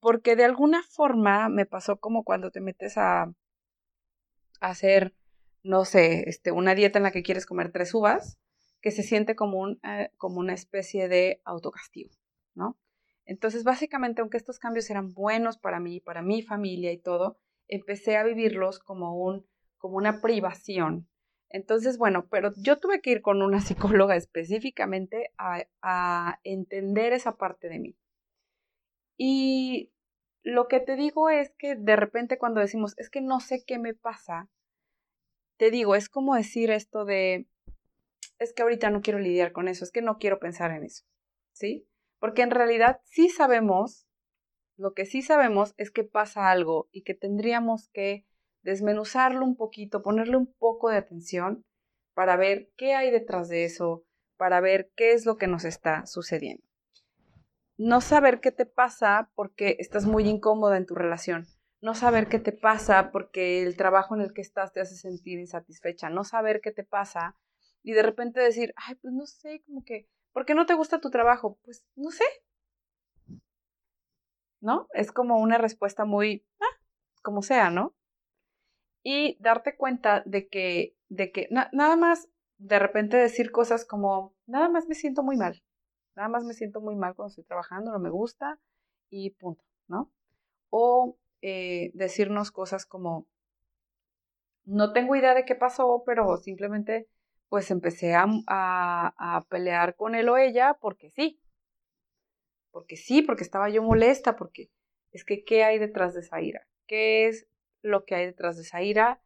porque 0.00 0.36
de 0.36 0.44
alguna 0.44 0.82
forma 0.82 1.48
me 1.48 1.66
pasó 1.66 1.98
como 1.98 2.24
cuando 2.24 2.50
te 2.50 2.60
metes 2.60 2.96
a, 2.98 3.32
hacer, 4.60 5.14
no 5.62 5.84
sé, 5.84 6.28
este, 6.28 6.52
una 6.52 6.74
dieta 6.74 6.98
en 6.98 7.04
la 7.04 7.12
que 7.12 7.22
quieres 7.22 7.46
comer 7.46 7.70
tres 7.72 7.94
uvas, 7.94 8.38
que 8.80 8.90
se 8.90 9.02
siente 9.02 9.36
como, 9.36 9.58
un, 9.58 9.80
eh, 9.84 10.10
como 10.16 10.38
una 10.38 10.54
especie 10.54 11.08
de 11.08 11.40
autocastigo, 11.44 12.10
¿no? 12.54 12.78
Entonces, 13.24 13.64
básicamente, 13.64 14.20
aunque 14.20 14.36
estos 14.36 14.58
cambios 14.58 14.88
eran 14.90 15.12
buenos 15.12 15.58
para 15.58 15.80
mí, 15.80 16.00
para 16.00 16.22
mi 16.22 16.42
familia 16.42 16.92
y 16.92 16.98
todo, 16.98 17.38
empecé 17.66 18.16
a 18.16 18.24
vivirlos 18.24 18.78
como, 18.78 19.22
un, 19.22 19.46
como 19.76 19.96
una 19.96 20.20
privación. 20.20 21.08
Entonces, 21.50 21.98
bueno, 21.98 22.26
pero 22.30 22.52
yo 22.56 22.78
tuve 22.78 23.00
que 23.00 23.10
ir 23.10 23.20
con 23.20 23.42
una 23.42 23.60
psicóloga 24.00 24.16
específicamente 24.16 25.32
a, 25.36 25.64
a 25.82 26.40
entender 26.42 27.12
esa 27.12 27.36
parte 27.36 27.68
de 27.68 27.78
mí. 27.78 27.96
Y 29.18 29.92
lo 30.42 30.68
que 30.68 30.80
te 30.80 30.96
digo 30.96 31.28
es 31.28 31.50
que 31.58 31.74
de 31.74 31.96
repente 31.96 32.38
cuando 32.38 32.60
decimos, 32.60 32.94
es 32.96 33.10
que 33.10 33.20
no 33.20 33.40
sé 33.40 33.64
qué 33.66 33.78
me 33.78 33.92
pasa, 33.92 34.48
te 35.58 35.70
digo, 35.70 35.96
es 35.96 36.08
como 36.08 36.36
decir 36.36 36.70
esto 36.70 37.04
de, 37.04 37.46
es 38.38 38.54
que 38.54 38.62
ahorita 38.62 38.90
no 38.90 39.02
quiero 39.02 39.18
lidiar 39.18 39.52
con 39.52 39.66
eso, 39.66 39.84
es 39.84 39.90
que 39.90 40.02
no 40.02 40.18
quiero 40.18 40.38
pensar 40.38 40.70
en 40.70 40.84
eso, 40.84 41.04
¿sí? 41.52 41.86
Porque 42.20 42.42
en 42.42 42.52
realidad 42.52 43.00
sí 43.04 43.28
sabemos, 43.28 44.06
lo 44.76 44.94
que 44.94 45.04
sí 45.04 45.20
sabemos 45.20 45.74
es 45.76 45.90
que 45.90 46.04
pasa 46.04 46.50
algo 46.50 46.88
y 46.92 47.02
que 47.02 47.14
tendríamos 47.14 47.88
que 47.88 48.24
desmenuzarlo 48.62 49.44
un 49.44 49.56
poquito, 49.56 50.02
ponerle 50.02 50.36
un 50.36 50.52
poco 50.54 50.90
de 50.90 50.98
atención 50.98 51.64
para 52.14 52.36
ver 52.36 52.70
qué 52.76 52.94
hay 52.94 53.10
detrás 53.10 53.48
de 53.48 53.64
eso, 53.64 54.04
para 54.36 54.60
ver 54.60 54.92
qué 54.94 55.12
es 55.12 55.26
lo 55.26 55.36
que 55.36 55.48
nos 55.48 55.64
está 55.64 56.06
sucediendo. 56.06 56.67
No 57.78 58.00
saber 58.00 58.40
qué 58.40 58.50
te 58.50 58.66
pasa 58.66 59.30
porque 59.36 59.76
estás 59.78 60.04
muy 60.04 60.28
incómoda 60.28 60.76
en 60.76 60.84
tu 60.84 60.96
relación. 60.96 61.46
No 61.80 61.94
saber 61.94 62.28
qué 62.28 62.40
te 62.40 62.50
pasa 62.50 63.12
porque 63.12 63.62
el 63.62 63.76
trabajo 63.76 64.16
en 64.16 64.20
el 64.20 64.34
que 64.34 64.40
estás 64.40 64.72
te 64.72 64.80
hace 64.80 64.96
sentir 64.96 65.38
insatisfecha. 65.38 66.10
No 66.10 66.24
saber 66.24 66.60
qué 66.60 66.72
te 66.72 66.82
pasa 66.82 67.36
y 67.84 67.92
de 67.92 68.02
repente 68.02 68.40
decir, 68.40 68.74
ay, 68.76 68.96
pues 68.96 69.14
no 69.14 69.26
sé, 69.26 69.62
como 69.64 69.84
que, 69.84 70.08
¿por 70.32 70.44
qué 70.44 70.56
no 70.56 70.66
te 70.66 70.74
gusta 70.74 71.00
tu 71.00 71.10
trabajo? 71.10 71.60
Pues 71.62 71.86
no 71.94 72.10
sé. 72.10 72.24
¿No? 74.60 74.88
Es 74.92 75.12
como 75.12 75.38
una 75.38 75.56
respuesta 75.56 76.04
muy, 76.04 76.44
ah, 76.60 76.80
como 77.22 77.42
sea, 77.42 77.70
¿no? 77.70 77.94
Y 79.04 79.36
darte 79.40 79.76
cuenta 79.76 80.24
de 80.26 80.48
que, 80.48 80.96
de 81.08 81.30
que 81.30 81.48
nada 81.50 81.94
más 81.94 82.28
de 82.56 82.80
repente 82.80 83.16
decir 83.16 83.52
cosas 83.52 83.84
como, 83.84 84.34
nada 84.46 84.68
más 84.68 84.88
me 84.88 84.96
siento 84.96 85.22
muy 85.22 85.36
mal, 85.36 85.62
nada 86.18 86.28
más 86.28 86.44
me 86.44 86.52
siento 86.52 86.80
muy 86.80 86.96
mal 86.96 87.14
cuando 87.14 87.30
estoy 87.30 87.44
trabajando, 87.44 87.92
no 87.92 88.00
me 88.00 88.10
gusta 88.10 88.58
y 89.08 89.30
punto, 89.30 89.64
¿no? 89.86 90.12
O 90.68 91.16
eh, 91.42 91.92
decirnos 91.94 92.50
cosas 92.50 92.86
como, 92.86 93.28
no 94.64 94.92
tengo 94.92 95.14
idea 95.14 95.34
de 95.34 95.44
qué 95.44 95.54
pasó, 95.54 96.02
pero 96.04 96.36
simplemente 96.38 97.08
pues 97.48 97.70
empecé 97.70 98.14
a, 98.14 98.26
a, 98.48 99.46
pelear 99.48 99.94
con 99.94 100.16
él 100.16 100.28
o 100.28 100.36
ella 100.36 100.76
porque 100.80 101.08
sí. 101.10 101.40
Porque 102.72 102.96
sí, 102.96 103.22
porque 103.22 103.44
estaba 103.44 103.70
yo 103.70 103.82
molesta, 103.82 104.36
porque 104.36 104.70
es 105.12 105.24
que 105.24 105.44
¿qué 105.44 105.62
hay 105.62 105.78
detrás 105.78 106.14
de 106.14 106.20
esa 106.20 106.42
ira? 106.42 106.66
¿Qué 106.88 107.28
es 107.28 107.46
lo 107.80 108.04
que 108.04 108.16
hay 108.16 108.26
detrás 108.26 108.56
de 108.56 108.62
esa 108.62 108.82
ira? 108.82 109.22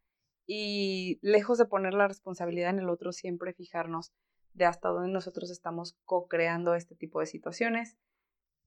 Y 0.47 1.19
lejos 1.23 1.57
de 1.57 1.65
poner 1.65 1.95
la 1.95 2.07
responsabilidad 2.07 2.71
en 2.71 2.81
el 2.81 2.91
otro, 2.91 3.13
siempre 3.13 3.55
fijarnos 3.55 4.13
de 4.55 4.65
hasta 4.65 4.89
dónde 4.89 5.13
nosotros 5.13 5.51
estamos 5.51 5.97
co-creando 6.05 6.75
este 6.75 6.95
tipo 6.95 7.21
de 7.21 7.27
situaciones. 7.27 7.97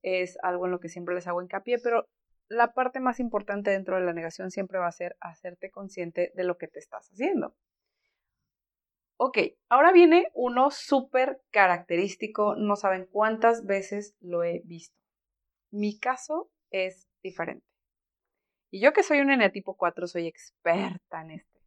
Es 0.02 0.38
algo 0.44 0.66
en 0.66 0.72
lo 0.72 0.80
que 0.80 0.90
siempre 0.90 1.16
les 1.16 1.28
hago 1.28 1.42
hincapié, 1.42 1.80
pero 1.80 2.08
la 2.48 2.74
parte 2.74 3.00
más 3.00 3.20
importante 3.20 3.72
dentro 3.72 3.96
de 3.96 4.06
la 4.06 4.14
negación 4.14 4.52
siempre 4.52 4.78
va 4.78 4.88
a 4.88 4.92
ser 4.92 5.18
hacerte 5.20 5.72
consciente 5.72 6.32
de 6.36 6.44
lo 6.44 6.58
que 6.58 6.68
te 6.68 6.80
estás 6.80 7.10
haciendo. 7.12 7.56
Ok, 9.18 9.38
ahora 9.70 9.94
viene 9.94 10.28
uno 10.34 10.72
súper 10.72 11.42
característico, 11.50 12.56
no 12.56 12.76
saben 12.76 13.08
cuántas 13.10 13.66
veces 13.66 14.14
lo 14.20 14.44
he 14.44 14.62
visto. 14.66 14.98
Mi 15.72 15.98
caso 15.98 16.52
es 16.70 17.08
diferente. 17.24 17.66
Y 18.72 18.82
yo 18.82 18.92
que 18.92 19.04
soy 19.04 19.22
un 19.22 19.32
eneatipo 19.32 19.78
4 19.78 20.06
soy 20.06 20.28
experta 20.28 21.22
en 21.22 21.32
este. 21.32 21.62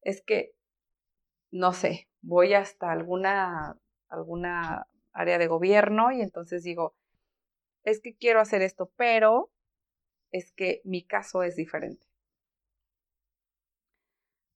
Es 0.00 0.22
que, 0.22 0.52
no 1.50 1.72
sé, 1.72 2.08
voy 2.22 2.54
hasta 2.54 2.92
alguna, 2.92 3.76
alguna 4.08 4.86
área 5.12 5.38
de 5.38 5.46
gobierno 5.46 6.12
y 6.12 6.20
entonces 6.20 6.62
digo, 6.64 6.94
es 7.84 8.00
que 8.00 8.16
quiero 8.16 8.40
hacer 8.40 8.62
esto, 8.62 8.92
pero 8.96 9.50
es 10.32 10.52
que 10.52 10.82
mi 10.84 11.04
caso 11.04 11.42
es 11.42 11.56
diferente. 11.56 12.06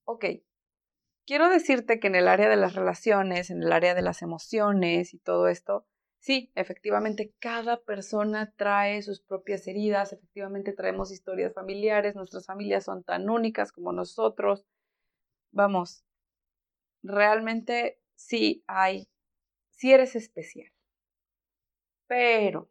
Ok, 0.05 0.25
quiero 1.25 1.49
decirte 1.49 1.99
que 1.99 2.07
en 2.07 2.15
el 2.15 2.27
área 2.27 2.49
de 2.49 2.55
las 2.55 2.75
relaciones, 2.75 3.49
en 3.49 3.63
el 3.63 3.71
área 3.71 3.95
de 3.95 4.01
las 4.01 4.21
emociones 4.21 5.13
y 5.13 5.19
todo 5.19 5.47
esto, 5.47 5.85
sí, 6.19 6.51
efectivamente 6.55 7.33
cada 7.39 7.81
persona 7.81 8.53
trae 8.55 9.01
sus 9.01 9.21
propias 9.21 9.67
heridas, 9.67 10.13
efectivamente 10.13 10.73
traemos 10.73 11.11
historias 11.11 11.53
familiares, 11.53 12.15
nuestras 12.15 12.45
familias 12.45 12.85
son 12.85 13.03
tan 13.03 13.29
únicas 13.29 13.71
como 13.71 13.93
nosotros. 13.93 14.65
Vamos, 15.51 16.03
realmente 17.03 17.99
sí 18.15 18.63
hay, 18.67 19.07
sí 19.69 19.91
eres 19.91 20.15
especial. 20.15 20.71
Pero 22.07 22.69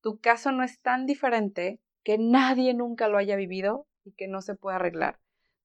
tu 0.00 0.18
caso 0.20 0.52
no 0.52 0.64
es 0.64 0.80
tan 0.80 1.06
diferente 1.06 1.80
que 2.02 2.18
nadie 2.18 2.74
nunca 2.74 3.08
lo 3.08 3.18
haya 3.18 3.36
vivido 3.36 3.86
y 4.04 4.12
que 4.12 4.26
no 4.26 4.42
se 4.42 4.56
pueda 4.56 4.76
arreglar 4.76 5.22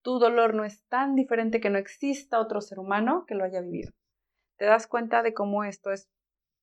tu 0.07 0.19
dolor 0.19 0.53
no 0.53 0.63
es 0.63 0.85
tan 0.85 1.15
diferente 1.15 1.59
que 1.59 1.69
no 1.69 1.77
exista 1.77 2.39
otro 2.39 2.61
ser 2.61 2.79
humano 2.79 3.25
que 3.27 3.35
lo 3.35 3.43
haya 3.43 3.59
vivido. 3.59 3.91
Te 4.55 4.63
das 4.63 4.87
cuenta 4.87 5.21
de 5.21 5.33
cómo 5.33 5.65
esto 5.65 5.91
es 5.91 6.07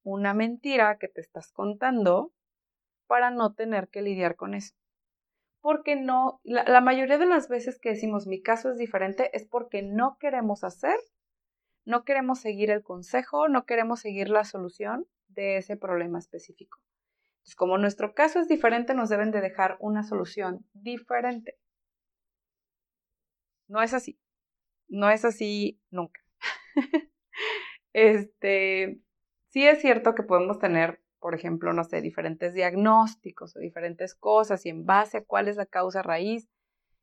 una 0.02 0.32
mentira 0.32 0.96
que 0.96 1.08
te 1.08 1.20
estás 1.20 1.52
contando 1.52 2.32
para 3.06 3.30
no 3.30 3.52
tener 3.52 3.88
que 3.88 4.00
lidiar 4.00 4.36
con 4.36 4.54
eso. 4.54 4.74
Porque 5.64 5.96
no, 5.96 6.42
la, 6.44 6.82
mayoría 6.82 7.16
de 7.16 7.24
las 7.24 7.48
veces 7.48 7.78
que 7.80 7.88
decimos 7.88 8.26
mi 8.26 8.42
caso 8.42 8.70
es 8.70 8.76
diferente 8.76 9.30
es 9.32 9.46
porque 9.46 9.80
no 9.80 10.18
queremos 10.20 10.62
hacer, 10.62 10.94
no 11.86 12.04
queremos 12.04 12.38
seguir 12.38 12.70
el 12.70 12.82
consejo, 12.82 13.48
no 13.48 13.64
queremos 13.64 14.00
seguir 14.00 14.28
la 14.28 14.44
solución 14.44 15.06
de 15.28 15.56
ese 15.56 15.78
problema 15.78 16.18
específico. 16.18 16.80
Entonces, 17.36 17.56
como 17.56 17.78
nuestro 17.78 18.12
caso 18.12 18.40
es 18.40 18.48
diferente, 18.48 18.92
nos 18.92 19.08
deben 19.08 19.30
de 19.30 19.40
dejar 19.40 19.78
una 19.80 20.02
solución 20.02 20.66
diferente. 20.74 21.56
No 23.66 23.80
es 23.80 23.94
así. 23.94 24.20
No 24.86 25.08
es 25.08 25.24
así 25.24 25.80
nunca. 25.90 26.20
este, 27.94 29.00
sí 29.48 29.66
es 29.66 29.80
cierto 29.80 30.14
que 30.14 30.24
podemos 30.24 30.58
tener, 30.58 31.02
por 31.24 31.34
ejemplo, 31.34 31.72
no 31.72 31.84
sé, 31.84 32.02
diferentes 32.02 32.52
diagnósticos 32.52 33.56
o 33.56 33.58
diferentes 33.58 34.14
cosas 34.14 34.66
y 34.66 34.68
en 34.68 34.84
base 34.84 35.16
a 35.16 35.24
cuál 35.24 35.48
es 35.48 35.56
la 35.56 35.64
causa 35.64 36.02
raíz, 36.02 36.50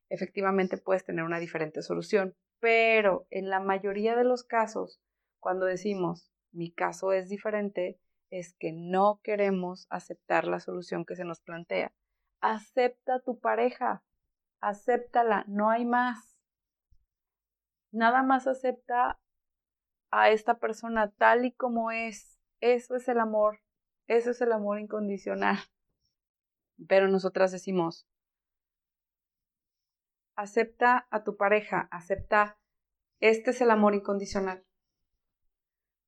efectivamente 0.10 0.78
puedes 0.78 1.04
tener 1.04 1.25
una 1.25 1.40
diferente 1.40 1.82
solución. 1.82 2.36
Pero 2.60 3.25
en 3.32 3.50
la 3.50 3.60
mayoría 3.60 4.16
de 4.16 4.24
los 4.24 4.44
casos, 4.44 5.01
cuando 5.40 5.66
decimos 5.66 6.32
mi 6.51 6.72
caso 6.72 7.13
es 7.13 7.30
diferente, 7.30 8.00
es 8.30 8.54
que 8.54 8.72
no 8.72 9.20
queremos 9.24 9.88
aceptar 9.90 10.46
la 10.46 10.60
solución 10.60 11.04
que 11.04 11.16
se 11.16 11.25
nos 11.25 11.42
plantea. 11.42 11.92
Acepta 12.42 13.22
tu 13.22 13.40
pareja, 13.40 14.04
acéptala, 14.60 15.46
no 15.48 15.72
hay 15.72 15.84
más 15.84 16.38
nada 17.92 18.22
más 18.22 18.46
acepta 18.46 19.20
a 20.12 20.30
esta 20.30 20.60
persona 20.60 21.10
tal 21.10 21.44
y 21.44 21.54
como 21.54 21.90
es. 21.90 22.38
Eso 22.60 22.96
es 22.96 23.08
el 23.08 23.20
amor, 23.20 23.60
eso 24.18 24.32
es 24.32 24.41
el 24.41 24.51
amor 24.51 24.77
incondicional. 24.77 25.58
Pero 26.88 27.08
nosotras 27.08 27.53
decimos, 27.53 28.06
acepta 30.36 31.08
a 31.12 31.24
tu 31.24 31.38
pareja, 31.38 31.88
acepta, 31.91 32.58
este 33.22 33.51
es 33.51 33.62
el 33.62 33.72
amor 33.72 33.96
incondicional. 33.96 34.65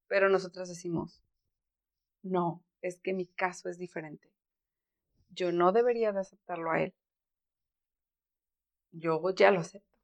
Pero 0.08 0.28
nosotras 0.28 0.68
decimos, 0.68 1.24
no, 2.24 2.62
es 2.82 3.00
que 3.00 3.14
mi 3.14 3.26
caso 3.26 3.70
es 3.70 3.78
diferente. 3.78 4.30
Yo 5.30 5.54
no 5.54 5.72
debería 5.72 6.12
de 6.12 6.20
aceptarlo 6.20 6.72
a 6.72 6.82
él. 6.82 6.94
yo 8.92 9.22
ya 9.34 9.50
lo 9.52 9.62
acepto. 9.62 9.98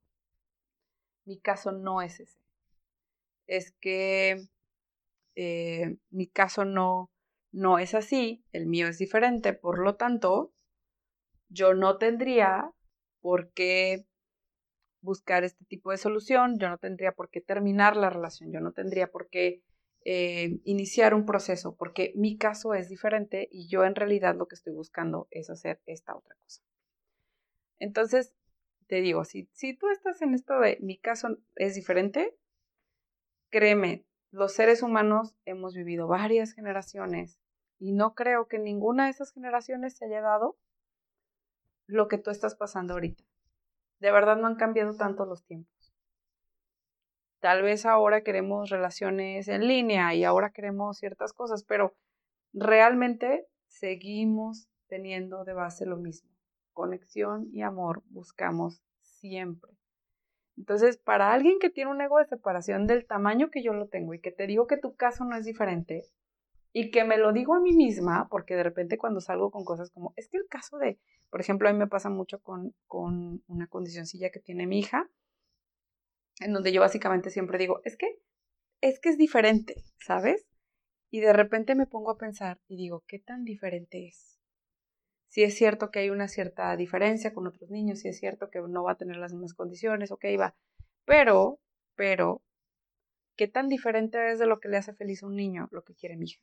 Mi 1.26 1.38
caso 1.38 1.74
no 1.74 2.02
es 2.02 2.22
ese. 2.22 2.40
Es 3.46 3.72
que 3.74 4.48
eh, 5.36 5.98
mi 6.12 6.28
caso 6.28 6.64
no, 6.64 7.12
no 7.52 7.80
es 7.80 7.96
así, 7.96 8.44
el 8.52 8.68
mío 8.68 8.88
es 8.88 8.98
diferente, 8.98 9.54
por 9.54 9.80
lo 9.80 9.96
tanto, 9.96 10.54
yo 11.50 11.74
no 11.74 11.98
tendría 11.98 12.72
por 13.22 13.52
qué 13.52 14.06
buscar 15.02 15.44
este 15.44 15.66
tipo 15.66 15.92
de 15.92 15.98
solución, 15.98 16.60
yo 16.60 16.70
no 16.70 16.78
tendría 16.78 17.14
por 17.14 17.30
qué 17.30 17.42
terminar 17.42 17.96
la 17.96 18.10
relación, 18.10 18.52
yo 18.52 18.60
no 18.60 18.72
tendría 18.72 19.12
por 19.12 19.30
qué 19.30 19.64
eh, 20.06 20.60
iniciar 20.64 21.14
un 21.14 21.26
proceso, 21.26 21.76
porque 21.76 22.14
mi 22.16 22.38
caso 22.38 22.74
es 22.74 22.90
diferente 22.90 23.48
y 23.52 23.68
yo 23.68 23.84
en 23.84 23.96
realidad 23.96 24.36
lo 24.36 24.48
que 24.48 24.56
estoy 24.56 24.74
buscando 24.74 25.28
es 25.32 25.50
hacer 25.50 25.82
esta 25.86 26.16
otra 26.16 26.36
cosa. 26.44 26.62
Entonces, 27.80 28.34
te 28.88 29.02
digo, 29.02 29.24
si, 29.24 29.50
si 29.54 29.76
tú 29.76 29.90
estás 29.90 30.22
en 30.22 30.34
esto 30.34 30.60
de 30.60 30.78
mi 30.82 30.98
caso 30.98 31.38
es 31.56 31.76
diferente, 31.76 32.36
créeme, 33.50 34.06
los 34.32 34.54
seres 34.54 34.84
humanos 34.84 35.36
hemos 35.46 35.76
vivido 35.76 36.08
varias 36.08 36.54
generaciones 36.54 37.39
y 37.80 37.94
no 37.94 38.14
creo 38.14 38.48
que 38.48 38.60
ninguna 38.60 39.06
de 39.06 39.12
esas 39.12 39.32
generaciones 39.32 39.96
se 39.96 40.06
haya 40.06 40.22
dado 40.22 40.58
lo 41.88 42.08
que 42.08 42.18
tú 42.18 42.30
estás 42.30 42.56
pasando 42.56 42.94
ahorita. 42.94 43.24
De 44.00 44.12
verdad 44.12 44.38
no 44.38 44.48
han 44.48 44.56
cambiado 44.56 44.96
tanto 44.96 45.26
los 45.26 45.44
tiempos. 45.46 45.94
Tal 47.40 47.64
vez 47.64 47.86
ahora 47.86 48.22
queremos 48.22 48.70
relaciones 48.70 49.48
en 49.48 49.68
línea 49.68 50.14
y 50.14 50.26
ahora 50.26 50.52
queremos 50.52 50.98
ciertas 50.98 51.32
cosas, 51.32 51.64
pero 51.64 51.96
realmente 52.54 53.48
seguimos 53.68 54.68
teniendo 54.88 55.46
de 55.46 55.54
base 55.54 55.86
lo 55.86 55.98
mismo. 55.98 56.30
Conexión 56.74 57.48
y 57.54 57.62
amor 57.62 58.04
buscamos 58.10 58.82
siempre. 59.02 59.72
Entonces, 60.58 60.98
para 60.98 61.32
alguien 61.32 61.60
que 61.60 61.70
tiene 61.70 61.92
un 61.92 62.02
ego 62.02 62.20
de 62.20 62.26
separación 62.26 62.88
del 62.88 63.08
tamaño 63.08 63.50
que 63.50 63.64
yo 63.64 63.72
lo 63.72 63.88
tengo 63.88 64.14
y 64.14 64.20
que 64.20 64.32
te 64.32 64.46
digo 64.46 64.68
que 64.68 64.76
tu 64.76 64.96
caso 64.96 65.24
no 65.24 65.38
es 65.38 65.46
diferente 65.46 66.04
y 66.74 66.92
que 66.92 67.04
me 67.04 67.18
lo 67.18 67.34
digo 67.34 67.56
a 67.56 67.60
mí 67.60 67.74
misma, 67.74 68.28
porque 68.30 68.56
de 68.56 68.64
repente 68.64 68.98
cuando 68.98 69.22
salgo 69.22 69.52
con 69.52 69.66
cosas 69.66 69.90
como, 69.92 70.14
es 70.16 70.30
que 70.30 70.38
el 70.38 70.48
caso 70.48 70.78
de, 70.78 71.00
por 71.30 71.42
ejemplo, 71.42 71.68
a 71.68 71.74
mí 71.74 71.80
me 71.80 71.88
pasa 71.88 72.10
mucho 72.10 72.42
con, 72.42 72.76
con 72.88 73.44
una 73.48 73.68
condicioncilla 73.68 74.30
que 74.30 74.40
tiene 74.40 74.68
mi 74.68 74.80
hija, 74.80 75.10
en 76.40 76.54
donde 76.54 76.72
yo 76.72 76.82
básicamente 76.82 77.32
siempre 77.32 77.58
digo, 77.58 77.82
es 77.84 77.98
que, 77.98 78.20
es 78.82 79.00
que 79.00 79.10
es 79.10 79.18
diferente, 79.18 79.84
¿sabes? 80.00 80.46
Y 81.12 81.22
de 81.22 81.34
repente 81.34 81.76
me 81.76 81.88
pongo 81.88 82.12
a 82.12 82.18
pensar 82.18 82.60
y 82.68 82.78
digo, 82.78 83.04
¿qué 83.08 83.20
tan 83.20 83.44
diferente 83.44 84.08
es? 84.08 84.40
Si 85.28 85.44
es 85.44 85.56
cierto 85.56 85.92
que 85.92 86.00
hay 86.00 86.10
una 86.10 86.28
cierta 86.28 86.76
diferencia 86.76 87.34
con 87.34 87.48
otros 87.48 87.70
niños, 87.70 88.00
si 88.00 88.08
es 88.08 88.20
cierto 88.20 88.50
que 88.50 88.62
no 88.62 88.84
va 88.84 88.94
a 88.94 88.98
tener 88.98 89.18
las 89.18 89.34
mismas 89.34 89.54
condiciones, 89.54 90.12
ok, 90.12 90.26
va. 90.40 90.56
Pero, 91.06 91.60
pero, 91.96 92.42
¿qué 93.36 93.48
tan 93.48 93.68
diferente 93.70 94.32
es 94.32 94.40
de 94.40 94.48
lo 94.48 94.60
que 94.60 94.70
le 94.70 94.78
hace 94.78 94.94
feliz 94.94 95.24
a 95.24 95.28
un 95.28 95.36
niño 95.36 95.68
lo 95.72 95.84
que 95.84 95.96
quiere 95.96 96.16
mi 96.16 96.26
hija? 96.26 96.42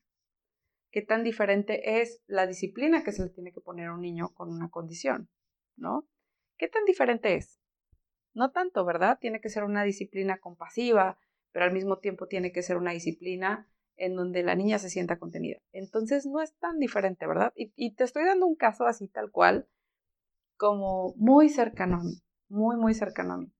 ¿Qué 0.96 1.02
tan 1.02 1.24
diferente 1.24 2.00
es 2.00 2.22
la 2.26 2.46
disciplina 2.46 3.04
que 3.04 3.12
se 3.12 3.22
le 3.22 3.28
tiene 3.28 3.52
que 3.52 3.60
poner 3.60 3.88
a 3.88 3.92
un 3.94 4.00
niño 4.00 4.32
con 4.32 4.48
una 4.48 4.70
condición? 4.70 5.28
¿No? 5.76 6.08
¿Qué 6.56 6.68
tan 6.68 6.86
diferente 6.86 7.34
es? 7.34 7.60
No 8.32 8.50
tanto, 8.50 8.82
¿verdad? 8.86 9.18
Tiene 9.20 9.42
que 9.42 9.50
ser 9.50 9.64
una 9.64 9.84
disciplina 9.84 10.38
compasiva, 10.38 11.18
pero 11.52 11.66
al 11.66 11.74
mismo 11.74 11.98
tiempo 11.98 12.28
tiene 12.28 12.50
que 12.50 12.62
ser 12.62 12.78
una 12.78 12.92
disciplina 12.92 13.68
en 13.96 14.16
donde 14.16 14.42
la 14.42 14.54
niña 14.54 14.78
se 14.78 14.88
sienta 14.88 15.18
contenida. 15.18 15.58
Entonces 15.72 16.24
no 16.24 16.40
es 16.40 16.56
tan 16.56 16.78
diferente, 16.78 17.26
¿verdad? 17.26 17.52
Y, 17.54 17.94
te 17.94 18.04
estoy 18.04 18.24
dando 18.24 18.46
un 18.46 18.56
caso 18.56 18.86
así 18.86 19.06
tal 19.06 19.30
cual, 19.30 19.68
como 20.56 21.12
muy 21.18 21.50
cercano 21.50 21.96
a 21.96 22.04
mí, 22.04 22.22
muy, 22.48 22.78
muy 22.78 22.94
cercano 22.94 23.34
a 23.34 23.36
mí. 23.36 23.52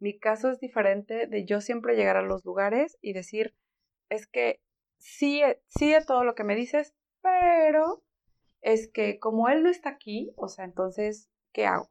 Mi 0.00 0.18
caso 0.18 0.50
es 0.50 0.60
diferente 0.60 1.28
de 1.28 1.46
yo 1.46 1.62
siempre 1.62 1.96
llegar 1.96 2.18
a 2.18 2.22
los 2.22 2.44
lugares 2.44 2.98
y 3.00 3.14
decir, 3.14 3.56
es 4.10 4.26
que 4.26 4.60
sí, 4.98 5.42
sí 5.68 5.92
de 5.92 6.04
todo 6.04 6.24
lo 6.24 6.34
que 6.34 6.44
me 6.44 6.56
dices, 6.56 6.94
pero 7.22 8.02
es 8.60 8.90
que 8.90 9.18
como 9.18 9.48
él 9.48 9.62
no 9.62 9.70
está 9.70 9.90
aquí, 9.90 10.32
o 10.36 10.48
sea, 10.48 10.64
entonces, 10.64 11.30
¿qué 11.52 11.66
hago? 11.66 11.90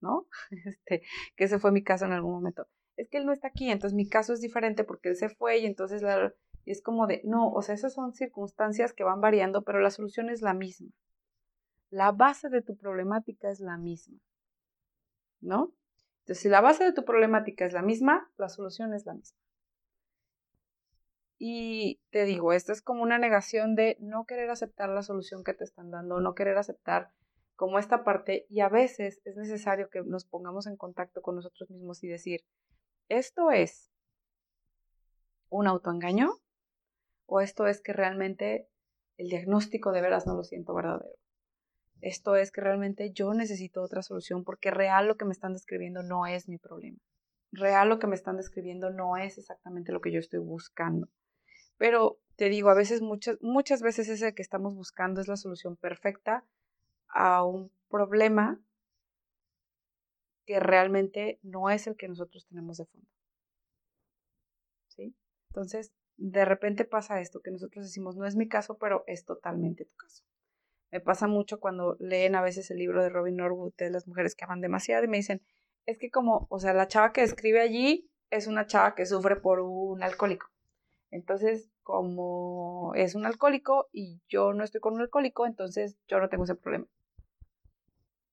¿no? 0.00 0.26
Este, 0.66 1.02
que 1.36 1.44
ese 1.44 1.58
fue 1.58 1.72
mi 1.72 1.82
caso 1.82 2.04
en 2.04 2.12
algún 2.12 2.32
momento. 2.32 2.66
Es 2.96 3.08
que 3.08 3.18
él 3.18 3.26
no 3.26 3.32
está 3.32 3.48
aquí, 3.48 3.70
entonces 3.70 3.96
mi 3.96 4.08
caso 4.08 4.32
es 4.32 4.40
diferente 4.40 4.84
porque 4.84 5.10
él 5.10 5.16
se 5.16 5.28
fue 5.30 5.58
y 5.58 5.66
entonces 5.66 6.02
la, 6.02 6.34
es 6.66 6.82
como 6.82 7.06
de, 7.06 7.22
no, 7.24 7.50
o 7.50 7.62
sea, 7.62 7.74
esas 7.74 7.94
son 7.94 8.12
circunstancias 8.12 8.92
que 8.92 9.04
van 9.04 9.20
variando, 9.20 9.62
pero 9.62 9.80
la 9.80 9.90
solución 9.90 10.28
es 10.28 10.42
la 10.42 10.54
misma. 10.54 10.90
La 11.90 12.12
base 12.12 12.48
de 12.50 12.62
tu 12.62 12.76
problemática 12.76 13.50
es 13.50 13.60
la 13.60 13.76
misma, 13.76 14.18
¿no? 15.40 15.74
Entonces, 16.20 16.42
si 16.42 16.48
la 16.48 16.60
base 16.60 16.84
de 16.84 16.92
tu 16.92 17.04
problemática 17.04 17.64
es 17.64 17.72
la 17.72 17.82
misma, 17.82 18.30
la 18.36 18.48
solución 18.48 18.92
es 18.94 19.06
la 19.06 19.14
misma. 19.14 19.38
Y 21.42 21.98
te 22.10 22.26
digo, 22.26 22.52
esto 22.52 22.70
es 22.70 22.82
como 22.82 23.02
una 23.02 23.16
negación 23.16 23.74
de 23.74 23.96
no 23.98 24.26
querer 24.26 24.50
aceptar 24.50 24.90
la 24.90 25.02
solución 25.02 25.42
que 25.42 25.54
te 25.54 25.64
están 25.64 25.90
dando, 25.90 26.20
no 26.20 26.34
querer 26.34 26.58
aceptar 26.58 27.12
como 27.56 27.78
esta 27.78 28.04
parte 28.04 28.44
y 28.50 28.60
a 28.60 28.68
veces 28.68 29.22
es 29.24 29.36
necesario 29.36 29.88
que 29.88 30.02
nos 30.02 30.26
pongamos 30.26 30.66
en 30.66 30.76
contacto 30.76 31.22
con 31.22 31.36
nosotros 31.36 31.70
mismos 31.70 32.04
y 32.04 32.08
decir, 32.08 32.42
¿esto 33.08 33.50
es 33.50 33.90
un 35.48 35.66
autoengaño? 35.66 36.30
¿O 37.24 37.40
esto 37.40 37.66
es 37.66 37.80
que 37.80 37.94
realmente 37.94 38.68
el 39.16 39.30
diagnóstico 39.30 39.92
de 39.92 40.02
veras 40.02 40.26
no 40.26 40.34
lo 40.34 40.44
siento 40.44 40.74
verdadero? 40.74 41.16
Esto 42.02 42.36
es 42.36 42.52
que 42.52 42.60
realmente 42.60 43.12
yo 43.12 43.32
necesito 43.32 43.82
otra 43.82 44.02
solución 44.02 44.44
porque 44.44 44.70
real 44.70 45.06
lo 45.06 45.16
que 45.16 45.24
me 45.24 45.32
están 45.32 45.54
describiendo 45.54 46.02
no 46.02 46.26
es 46.26 46.50
mi 46.50 46.58
problema. 46.58 46.98
Real 47.50 47.88
lo 47.88 47.98
que 47.98 48.08
me 48.08 48.14
están 48.14 48.36
describiendo 48.36 48.90
no 48.90 49.16
es 49.16 49.38
exactamente 49.38 49.90
lo 49.90 50.02
que 50.02 50.12
yo 50.12 50.18
estoy 50.18 50.40
buscando. 50.40 51.08
Pero 51.80 52.20
te 52.36 52.50
digo, 52.50 52.68
a 52.68 52.74
veces, 52.74 53.00
muchas, 53.00 53.38
muchas 53.40 53.80
veces 53.80 54.06
ese 54.10 54.34
que 54.34 54.42
estamos 54.42 54.74
buscando 54.74 55.22
es 55.22 55.28
la 55.28 55.38
solución 55.38 55.76
perfecta 55.76 56.44
a 57.08 57.42
un 57.42 57.72
problema 57.88 58.60
que 60.44 60.60
realmente 60.60 61.38
no 61.42 61.70
es 61.70 61.86
el 61.86 61.96
que 61.96 62.06
nosotros 62.06 62.46
tenemos 62.46 62.76
de 62.76 62.84
fondo. 62.84 63.08
¿Sí? 64.88 65.16
Entonces, 65.48 65.90
de 66.18 66.44
repente 66.44 66.84
pasa 66.84 67.22
esto, 67.22 67.40
que 67.40 67.50
nosotros 67.50 67.86
decimos, 67.86 68.14
no 68.14 68.26
es 68.26 68.36
mi 68.36 68.46
caso, 68.46 68.76
pero 68.76 69.02
es 69.06 69.24
totalmente 69.24 69.86
tu 69.86 69.96
caso. 69.96 70.22
Me 70.90 71.00
pasa 71.00 71.28
mucho 71.28 71.60
cuando 71.60 71.96
leen 71.98 72.34
a 72.34 72.42
veces 72.42 72.70
el 72.70 72.76
libro 72.76 73.02
de 73.02 73.08
Robin 73.08 73.36
Norwood 73.36 73.72
de 73.78 73.88
las 73.88 74.06
mujeres 74.06 74.34
que 74.34 74.44
aman 74.44 74.60
demasiado 74.60 75.04
y 75.04 75.08
me 75.08 75.16
dicen, 75.16 75.40
es 75.86 75.96
que 75.96 76.10
como, 76.10 76.46
o 76.50 76.58
sea, 76.58 76.74
la 76.74 76.88
chava 76.88 77.14
que 77.14 77.22
escribe 77.22 77.62
allí 77.62 78.10
es 78.28 78.48
una 78.48 78.66
chava 78.66 78.94
que 78.94 79.06
sufre 79.06 79.36
por 79.36 79.60
un 79.60 80.02
alcohólico. 80.02 80.50
Entonces, 81.10 81.70
como 81.82 82.92
es 82.94 83.14
un 83.14 83.26
alcohólico 83.26 83.88
y 83.92 84.20
yo 84.28 84.52
no 84.52 84.64
estoy 84.64 84.80
con 84.80 84.94
un 84.94 85.00
alcohólico, 85.00 85.46
entonces 85.46 85.96
yo 86.08 86.20
no 86.20 86.28
tengo 86.28 86.44
ese 86.44 86.54
problema 86.54 86.86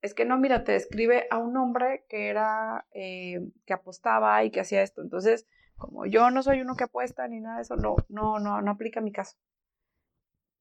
es 0.02 0.13
que 0.13 0.26
no, 0.26 0.38
mira, 0.38 0.63
te 0.63 0.74
describe 0.74 1.28
a 1.30 1.38
un 1.38 1.58
hombre 1.58 2.06
que 2.10 2.28
era, 2.28 2.88
eh, 2.92 3.52
que 3.66 3.74
apostaba 3.74 4.44
y 4.44 4.52
que 4.52 4.62
hacía 4.62 4.82
esto. 4.82 5.02
Entonces, 5.02 5.48
como 5.76 6.06
yo 6.06 6.30
no 6.32 6.44
soy 6.44 6.62
uno 6.62 6.76
que 6.76 6.86
apuesta 6.86 7.28
ni 7.28 7.40
nada 7.40 7.58
de 7.58 7.62
eso, 7.63 7.76
no, 7.76 7.96
no, 8.10 8.40
no, 8.40 8.62
no 8.62 8.72
aplica 8.72 9.02
mi 9.02 9.12
caso. 9.12 9.38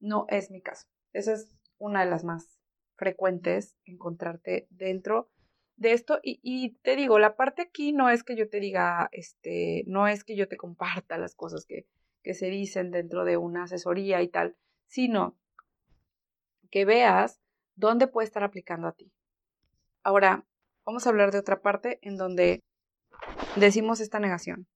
No 0.00 0.26
es 0.28 0.50
mi 0.50 0.60
caso. 0.62 0.86
Esa 1.12 1.32
es 1.32 1.56
una 1.78 2.04
de 2.04 2.10
las 2.10 2.24
más 2.24 2.58
frecuentes, 2.96 3.76
encontrarte 3.84 4.66
dentro 4.70 5.30
de 5.76 5.92
esto. 5.92 6.18
Y, 6.22 6.40
y, 6.42 6.76
te 6.78 6.96
digo, 6.96 7.18
la 7.18 7.36
parte 7.36 7.62
aquí 7.62 7.92
no 7.92 8.08
es 8.10 8.24
que 8.24 8.36
yo 8.36 8.48
te 8.48 8.60
diga, 8.60 9.08
este, 9.12 9.84
no 9.86 10.08
es 10.08 10.24
que 10.24 10.36
yo 10.36 10.48
te 10.48 10.56
comparta 10.56 11.18
las 11.18 11.34
cosas 11.34 11.66
que, 11.66 11.86
que 12.26 12.34
se 12.34 12.46
dicen 12.46 12.90
dentro 12.90 13.24
de 13.24 13.36
una 13.36 13.62
asesoría 13.62 14.20
y 14.20 14.26
tal, 14.26 14.56
sino 14.88 15.38
que 16.72 16.84
veas 16.84 17.40
dónde 17.76 18.08
puede 18.08 18.26
estar 18.26 18.42
aplicando 18.42 18.88
a 18.88 18.94
ti. 18.96 19.12
Ahora, 20.02 20.44
vamos 20.84 21.06
a 21.06 21.10
hablar 21.10 21.30
de 21.30 21.38
otra 21.38 21.62
parte 21.62 22.00
en 22.02 22.16
donde 22.16 22.64
decimos 23.54 24.00
esta 24.00 24.18
negación. 24.18 24.66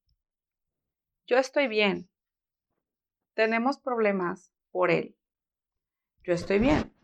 Yo 1.26 1.38
estoy 1.38 1.66
bien. 1.66 2.08
Tenemos 3.34 3.80
problemas 3.80 4.52
por 4.70 4.92
él. 4.92 5.16
Yo 6.22 6.34
estoy 6.34 6.60
bien. 6.60 6.94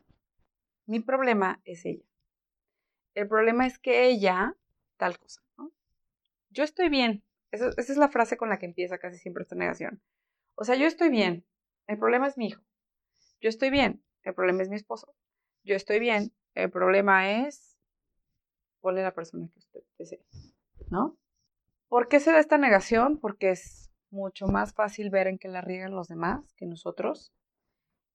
Mi 0.86 1.00
problema 1.00 1.60
es 1.64 1.84
ella. 1.84 2.06
El 3.14 3.26
problema 3.26 3.66
es 3.66 3.80
que 3.80 4.06
ella, 4.06 4.56
tal 4.96 5.18
cosa. 5.18 5.42
Yo 6.50 6.62
estoy 6.62 6.88
bien. 6.88 7.24
Esa 7.50 7.70
es 7.76 7.96
la 7.96 8.10
frase 8.10 8.36
con 8.36 8.48
la 8.48 8.60
que 8.60 8.66
empieza 8.66 8.98
casi 8.98 9.18
siempre 9.18 9.42
esta 9.42 9.56
negación. 9.56 10.00
O 10.56 10.64
sea, 10.64 10.74
yo 10.74 10.86
estoy 10.86 11.10
bien. 11.10 11.46
El 11.86 11.98
problema 11.98 12.26
es 12.26 12.36
mi 12.36 12.48
hijo. 12.48 12.62
Yo 13.40 13.48
estoy 13.48 13.70
bien. 13.70 14.02
El 14.24 14.34
problema 14.34 14.62
es 14.62 14.68
mi 14.68 14.76
esposo. 14.76 15.14
Yo 15.62 15.76
estoy 15.76 16.00
bien. 16.00 16.32
El 16.54 16.70
problema 16.70 17.30
es 17.30 17.78
ponle 18.80 19.02
la 19.02 19.14
persona 19.14 19.48
que 19.48 19.58
usted 19.58 19.80
desee, 19.98 20.24
¿no? 20.90 21.16
¿Por 21.88 22.08
qué 22.08 22.20
se 22.20 22.32
da 22.32 22.38
esta 22.38 22.58
negación? 22.58 23.18
Porque 23.18 23.50
es 23.50 23.90
mucho 24.10 24.46
más 24.46 24.74
fácil 24.74 25.10
ver 25.10 25.26
en 25.26 25.38
que 25.38 25.48
la 25.48 25.60
riegan 25.60 25.94
los 25.94 26.08
demás 26.08 26.54
que 26.56 26.66
nosotros 26.66 27.32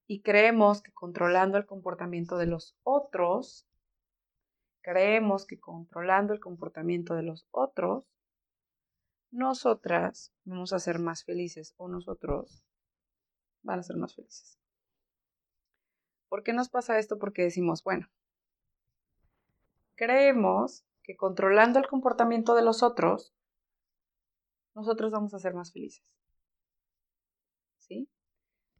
y 0.06 0.22
creemos 0.22 0.82
que 0.82 0.92
controlando 0.92 1.58
el 1.58 1.66
comportamiento 1.66 2.36
de 2.36 2.46
los 2.46 2.76
otros 2.82 3.66
creemos 4.82 5.46
que 5.46 5.58
controlando 5.58 6.34
el 6.34 6.40
comportamiento 6.40 7.14
de 7.14 7.22
los 7.22 7.46
otros, 7.50 8.04
nosotras 9.32 10.32
vamos 10.44 10.72
a 10.72 10.78
ser 10.78 10.98
más 10.98 11.24
felices 11.24 11.74
o 11.78 11.88
nosotros 11.88 12.62
van 13.62 13.80
a 13.80 13.82
ser 13.82 13.96
más 13.96 14.14
felices. 14.14 14.58
¿Por 16.28 16.42
qué 16.42 16.52
nos 16.52 16.68
pasa 16.68 16.98
esto? 16.98 17.18
Porque 17.18 17.42
decimos, 17.42 17.82
bueno, 17.82 18.08
creemos 19.96 20.84
que 21.02 21.16
controlando 21.16 21.78
el 21.78 21.88
comportamiento 21.88 22.54
de 22.54 22.62
los 22.62 22.82
otros, 22.82 23.34
nosotros 24.74 25.12
vamos 25.12 25.34
a 25.34 25.38
ser 25.38 25.54
más 25.54 25.72
felices. 25.72 26.04
¿Sí? 27.78 28.08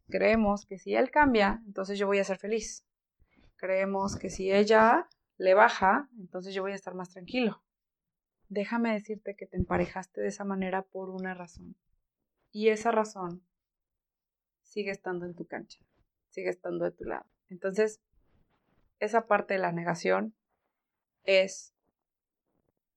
Creemos 0.09 0.67
que 0.67 0.79
si 0.79 0.95
él 0.95 1.11
cambia, 1.11 1.63
entonces 1.67 1.99
yo 1.99 2.07
voy 2.07 2.19
a 2.19 2.25
ser 2.25 2.39
feliz. 2.39 2.87
Creemos 3.57 4.17
que 4.17 4.31
si 4.31 4.53
ella 4.53 5.09
le 5.37 5.55
baja, 5.55 6.09
entonces 6.19 6.55
yo 6.55 6.63
voy 6.63 6.73
a 6.73 6.77
estar 6.77 6.95
más 6.95 7.11
tranquilo. 7.11 7.63
Déjame 8.55 8.93
decirte 8.93 9.35
que 9.35 9.47
te 9.47 9.57
emparejaste 9.57 10.21
de 10.21 10.29
esa 10.29 10.45
manera 10.45 10.83
por 10.83 11.09
una 11.09 11.33
razón. 11.33 11.75
Y 12.51 12.69
esa 12.69 12.91
razón 12.91 13.43
sigue 14.61 14.91
estando 14.91 15.25
en 15.25 15.35
tu 15.35 15.47
cancha, 15.47 15.79
sigue 16.29 16.51
estando 16.51 16.85
de 16.85 16.91
tu 16.91 17.05
lado. 17.05 17.25
Entonces, 17.49 18.03
esa 18.99 19.27
parte 19.27 19.55
de 19.55 19.61
la 19.61 19.73
negación 19.73 20.35
es 21.25 21.73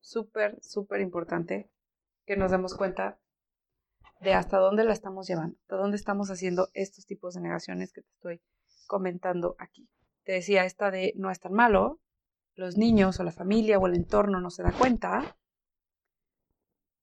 súper, 0.01 0.61
súper 0.61 0.99
importante 0.99 1.71
que 2.25 2.35
nos 2.35 2.51
demos 2.51 2.75
cuenta 2.75 3.17
de 4.19 4.33
hasta 4.33 4.57
dónde 4.57 4.83
la 4.83 4.91
estamos 4.91 5.25
llevando, 5.25 5.57
hasta 5.61 5.77
dónde 5.77 5.95
estamos 5.95 6.29
haciendo 6.31 6.67
estos 6.73 7.05
tipos 7.05 7.33
de 7.33 7.39
negaciones 7.39 7.93
que 7.93 8.01
te 8.01 8.11
estoy 8.11 8.41
comentando 8.87 9.55
aquí. 9.57 9.87
Te 10.25 10.33
decía 10.33 10.65
esta 10.65 10.91
de 10.91 11.13
no 11.15 11.31
es 11.31 11.39
tan 11.39 11.53
malo, 11.53 12.01
los 12.55 12.75
niños 12.75 13.21
o 13.21 13.23
la 13.23 13.31
familia 13.31 13.79
o 13.79 13.87
el 13.87 13.95
entorno 13.95 14.41
no 14.41 14.49
se 14.49 14.61
da 14.61 14.73
cuenta, 14.73 15.37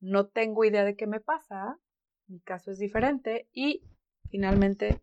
no 0.02 0.26
tengo 0.26 0.64
idea 0.64 0.84
de 0.84 0.96
qué 0.96 1.06
me 1.06 1.20
pasa, 1.20 1.78
mi 2.26 2.40
caso 2.40 2.72
es 2.72 2.78
diferente 2.78 3.48
y 3.52 3.82
finalmente 4.28 5.00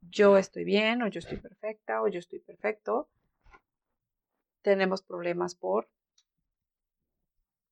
yo 0.00 0.38
estoy 0.38 0.64
bien 0.64 1.02
o 1.02 1.08
yo 1.08 1.18
estoy 1.18 1.36
perfecta 1.36 2.02
o 2.02 2.08
yo 2.08 2.18
estoy 2.18 2.40
perfecto. 2.40 3.08
Tenemos 4.62 5.02
problemas 5.02 5.54
por 5.54 5.88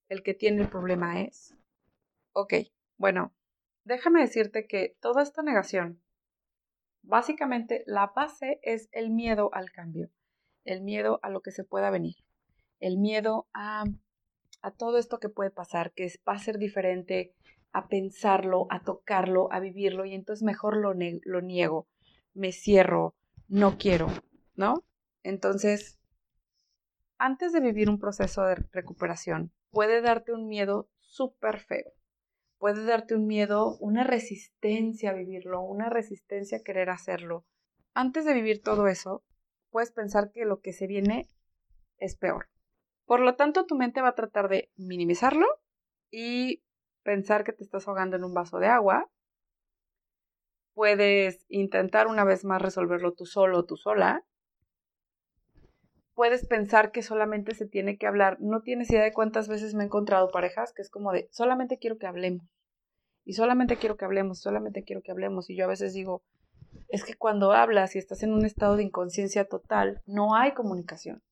el 0.09 0.23
que 0.23 0.35
tiene 0.35 0.63
el 0.63 0.69
problema 0.69 1.23
es. 1.23 1.57
Ok, 2.33 2.53
bueno, 2.99 3.33
déjame 3.85 4.21
decirte 4.21 4.67
que 4.67 4.97
toda 5.01 5.23
esta 5.23 5.43
negación, 5.43 6.03
básicamente 7.03 7.85
la 7.87 8.09
base 8.15 8.61
es 8.63 8.91
el 8.93 9.11
miedo 9.11 9.49
al 9.55 9.73
cambio, 9.73 10.11
el 10.65 10.83
miedo 10.83 11.21
a 11.23 11.31
lo 11.31 11.41
que 11.41 11.53
se 11.53 11.65
pueda 11.65 11.91
venir, 11.91 12.17
el 12.81 12.99
miedo 12.99 13.49
a, 13.55 13.85
a 14.67 14.73
todo 14.73 14.99
esto 14.99 15.21
que 15.21 15.29
puede 15.29 15.53
pasar, 15.53 15.93
que 15.93 16.11
va 16.29 16.33
a 16.33 16.41
ser 16.41 16.59
diferente, 16.59 17.33
a 17.71 17.87
pensarlo, 17.87 18.67
a 18.69 18.83
tocarlo, 18.83 19.53
a 19.53 19.61
vivirlo, 19.61 20.05
y 20.05 20.13
entonces 20.13 20.43
mejor 20.43 20.77
lo, 20.77 20.93
lo 20.93 21.41
niego, 21.41 21.87
me 22.35 22.51
cierro, 22.51 23.15
no 23.47 23.79
quiero, 23.79 24.09
¿no? 24.57 24.83
Entonces, 25.23 26.01
antes 27.17 27.53
de 27.53 27.61
vivir 27.61 27.89
un 27.89 28.01
proceso 28.01 28.43
de 28.43 28.57
recuperación, 28.73 29.53
puede 29.71 30.01
darte 30.01 30.33
un 30.33 30.49
miedo 30.49 30.89
súper 30.99 31.61
feo. 31.61 31.93
Puede 32.59 32.85
darte 32.85 33.15
un 33.15 33.29
miedo, 33.29 33.77
una 33.79 34.03
resistencia 34.03 35.11
a 35.11 35.15
vivirlo, 35.15 35.63
una 35.63 35.91
resistencia 35.91 36.59
a 36.59 36.63
querer 36.63 36.91
hacerlo. 36.91 37.45
Antes 37.95 38.25
de 38.25 38.35
vivir 38.35 38.63
todo 38.63 38.89
eso, 38.89 39.23
puedes 39.71 39.93
pensar 39.93 40.33
que 40.33 40.45
lo 40.45 40.61
que 40.61 40.73
se 40.73 40.89
viene 40.89 41.31
es 41.99 42.17
peor. 42.17 42.49
Por 43.07 43.21
lo 43.21 43.37
tanto, 43.37 43.65
tu 43.67 43.77
mente 43.77 44.03
va 44.03 44.09
a 44.09 44.15
tratar 44.15 44.49
de 44.49 44.71
minimizarlo 44.77 45.47
y 46.11 46.63
pensar 47.03 47.45
que 47.45 47.53
te 47.53 47.63
estás 47.63 47.89
ahogando 47.89 48.17
en 48.17 48.25
un 48.25 48.35
vaso 48.35 48.59
de 48.59 48.67
agua. 48.67 49.09
Puedes 50.75 51.47
intentar 51.49 52.07
una 52.07 52.25
vez 52.25 52.45
más 52.45 52.61
resolverlo 52.61 53.13
tú 53.13 53.25
solo 53.25 53.61
o 53.61 53.65
tú 53.65 53.77
sola 53.77 54.25
puedes 56.17 56.47
pensar 56.47 56.93
que 56.93 57.03
solamente 57.03 57.55
se 57.55 57.67
tiene 57.67 57.99
que 57.99 58.07
hablar. 58.07 58.39
No 58.41 58.63
tienes 58.63 58.91
idea 58.91 59.05
de 59.05 59.13
cuántas 59.13 59.49
veces 59.49 59.75
me 59.75 59.85
he 59.85 59.87
encontrado 59.87 60.31
parejas 60.31 60.73
que 60.73 60.83
es 60.83 60.91
como 60.91 61.13
de, 61.13 61.29
solamente 61.31 61.79
quiero 61.79 61.99
que 61.99 62.07
hablemos. 62.07 62.49
Y 63.25 63.35
solamente 63.35 63.77
quiero 63.77 63.97
que 63.97 64.07
hablemos, 64.07 64.41
solamente 64.41 64.83
quiero 64.83 65.03
que 65.03 65.13
hablemos. 65.13 65.51
Y 65.51 65.57
yo 65.57 65.67
a 65.67 65.69
veces 65.69 65.93
digo, 65.93 66.23
es 66.89 67.05
que 67.05 67.15
cuando 67.15 67.53
hablas 67.53 67.95
y 67.95 67.99
estás 67.99 68.23
en 68.23 68.33
un 68.33 68.47
estado 68.47 68.77
de 68.77 68.85
inconsciencia 68.85 69.45
total, 69.45 70.03
no 70.07 70.35
hay 70.35 70.55
comunicación. 70.55 71.23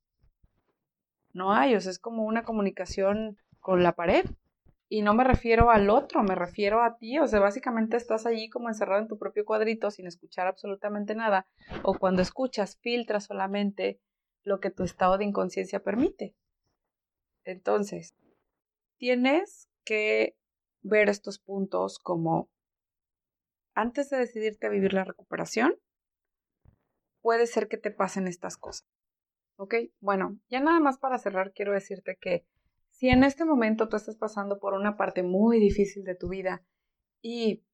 No 1.35 1.53
hay, 1.53 1.75
o 1.75 1.81
sea, 1.81 1.91
es 1.91 1.99
como 1.99 2.25
una 2.25 2.45
comunicación 2.45 3.37
con 3.61 3.83
la 3.83 3.93
pared. 3.93 4.25
Y 4.89 5.03
no 5.03 5.15
me 5.15 5.25
refiero 5.25 5.71
al 5.71 5.91
otro, 5.91 6.23
me 6.23 6.35
refiero 6.35 6.83
a 6.83 6.97
ti. 6.97 7.19
O 7.19 7.27
sea, 7.27 7.41
básicamente 7.41 7.97
estás 7.97 8.25
allí 8.25 8.49
como 8.49 8.69
encerrado 8.69 9.03
en 9.03 9.09
tu 9.09 9.19
propio 9.19 9.45
cuadrito 9.45 9.91
sin 9.91 10.07
escuchar 10.07 10.47
absolutamente 10.47 11.15
nada. 11.15 11.47
O 11.83 11.99
cuando 11.99 12.23
escuchas, 12.23 12.79
filtras 12.81 13.25
solamente 13.25 14.01
lo 14.45 14.61
que 14.61 14.71
tu 14.71 14.85
estado 14.85 15.19
de 15.19 15.25
inconsciencia 15.25 15.83
permite. 15.83 16.35
Entonces, 17.45 18.15
tienes 18.97 19.69
que 19.85 20.37
ver 20.83 21.09
estos 21.09 21.39
puntos 21.39 21.99
como 21.99 22.49
antes 23.75 24.09
de 24.11 24.19
decidirte 24.19 24.67
a 24.67 24.71
vivir 24.71 24.93
la 24.93 25.05
recuperación, 25.05 25.75
puede 27.21 27.47
ser 27.47 27.69
que 27.69 27.77
te 27.77 27.91
pasen 27.91 28.29
estas 28.29 28.57
cosas. 28.57 28.87
¿Ok? 29.57 29.75
Bueno, 30.01 30.39
ya 30.49 30.61
nada 30.61 30.81
más 30.81 30.99
para 30.99 31.19
cerrar, 31.19 31.53
quiero 31.53 31.73
decirte 31.73 32.17
que 32.21 32.47
si 32.91 33.09
en 33.09 33.25
este 33.25 33.45
momento 33.45 33.89
tú 33.89 33.97
estás 33.97 34.17
pasando 34.17 34.59
por 34.59 34.75
una 34.75 34.97
parte 34.97 35.23
muy 35.23 35.59
difícil 35.59 36.05
de 36.05 36.15
tu 36.15 36.29
vida 36.29 36.65
y 37.23 37.65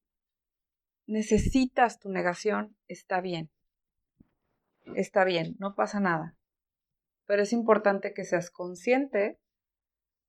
necesitas 1.07 1.99
tu 1.99 2.11
negación, 2.11 2.77
está 2.89 3.21
bien. 3.21 3.51
Está 4.95 5.25
bien, 5.25 5.57
no 5.59 5.75
pasa 5.75 6.01
nada 6.01 6.37
pero 7.31 7.45
es 7.45 7.53
importante 7.53 8.13
que 8.13 8.25
seas 8.25 8.51
consciente 8.51 9.39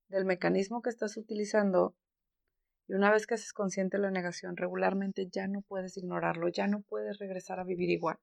del 0.06 0.24
mecanismo 0.24 0.82
que 0.82 0.90
estás 0.90 1.16
utilizando 1.16 1.96
y 2.86 2.94
una 2.94 3.10
vez 3.10 3.26
que 3.26 3.34
haces 3.34 3.52
consciente 3.52 3.98
la 3.98 4.12
negación, 4.12 4.56
regularmente 4.56 5.26
ya 5.26 5.48
no 5.48 5.62
puedes 5.62 5.96
ignorarlo, 5.96 6.46
ya 6.46 6.68
no 6.68 6.82
puedes 6.82 7.18
regresar 7.18 7.58
a 7.58 7.64
vivir 7.64 7.90
igual. 7.90 8.18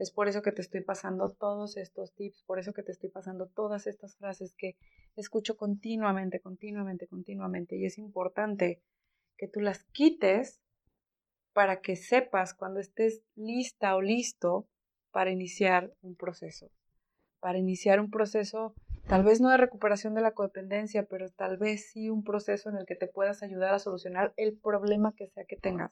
Es 0.00 0.10
por 0.10 0.28
eso 0.28 0.42
que 0.42 0.52
te 0.52 0.62
estoy 0.62 0.80
pasando 0.80 1.30
todos 1.30 1.76
estos 1.76 2.12
tips, 2.14 2.42
por 2.44 2.58
eso 2.58 2.72
que 2.72 2.82
te 2.82 2.92
estoy 2.92 3.10
pasando 3.10 3.46
todas 3.46 3.86
estas 3.86 4.16
frases 4.16 4.54
que 4.56 4.76
escucho 5.14 5.56
continuamente, 5.56 6.40
continuamente, 6.40 7.06
continuamente. 7.06 7.76
Y 7.76 7.84
es 7.84 7.98
importante 7.98 8.82
que 9.36 9.46
tú 9.46 9.60
las 9.60 9.84
quites 9.84 10.60
para 11.52 11.80
que 11.80 11.96
sepas 11.96 12.54
cuando 12.54 12.80
estés 12.80 13.22
lista 13.36 13.94
o 13.94 14.00
listo 14.00 14.66
para 15.10 15.30
iniciar 15.30 15.92
un 16.02 16.16
proceso 16.16 16.70
para 17.40 17.58
iniciar 17.58 18.00
un 18.00 18.10
proceso, 18.10 18.74
tal 19.08 19.24
vez 19.24 19.40
no 19.40 19.48
de 19.48 19.56
recuperación 19.56 20.14
de 20.14 20.20
la 20.20 20.32
codependencia, 20.32 21.04
pero 21.04 21.30
tal 21.30 21.56
vez 21.56 21.90
sí 21.90 22.10
un 22.10 22.22
proceso 22.22 22.68
en 22.68 22.76
el 22.76 22.86
que 22.86 22.94
te 22.94 23.06
puedas 23.06 23.42
ayudar 23.42 23.74
a 23.74 23.78
solucionar 23.78 24.32
el 24.36 24.56
problema 24.56 25.14
que 25.16 25.26
sea 25.28 25.44
que 25.44 25.56
tengas, 25.56 25.90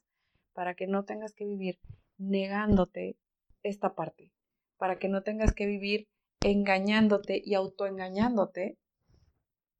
para 0.52 0.74
que 0.74 0.86
no 0.86 1.04
tengas 1.04 1.32
que 1.32 1.46
vivir 1.46 1.78
negándote 2.18 3.16
esta 3.62 3.94
parte, 3.94 4.32
para 4.76 4.98
que 4.98 5.08
no 5.08 5.22
tengas 5.22 5.52
que 5.52 5.66
vivir 5.66 6.08
engañándote 6.40 7.42
y 7.44 7.54
autoengañándote, 7.54 8.78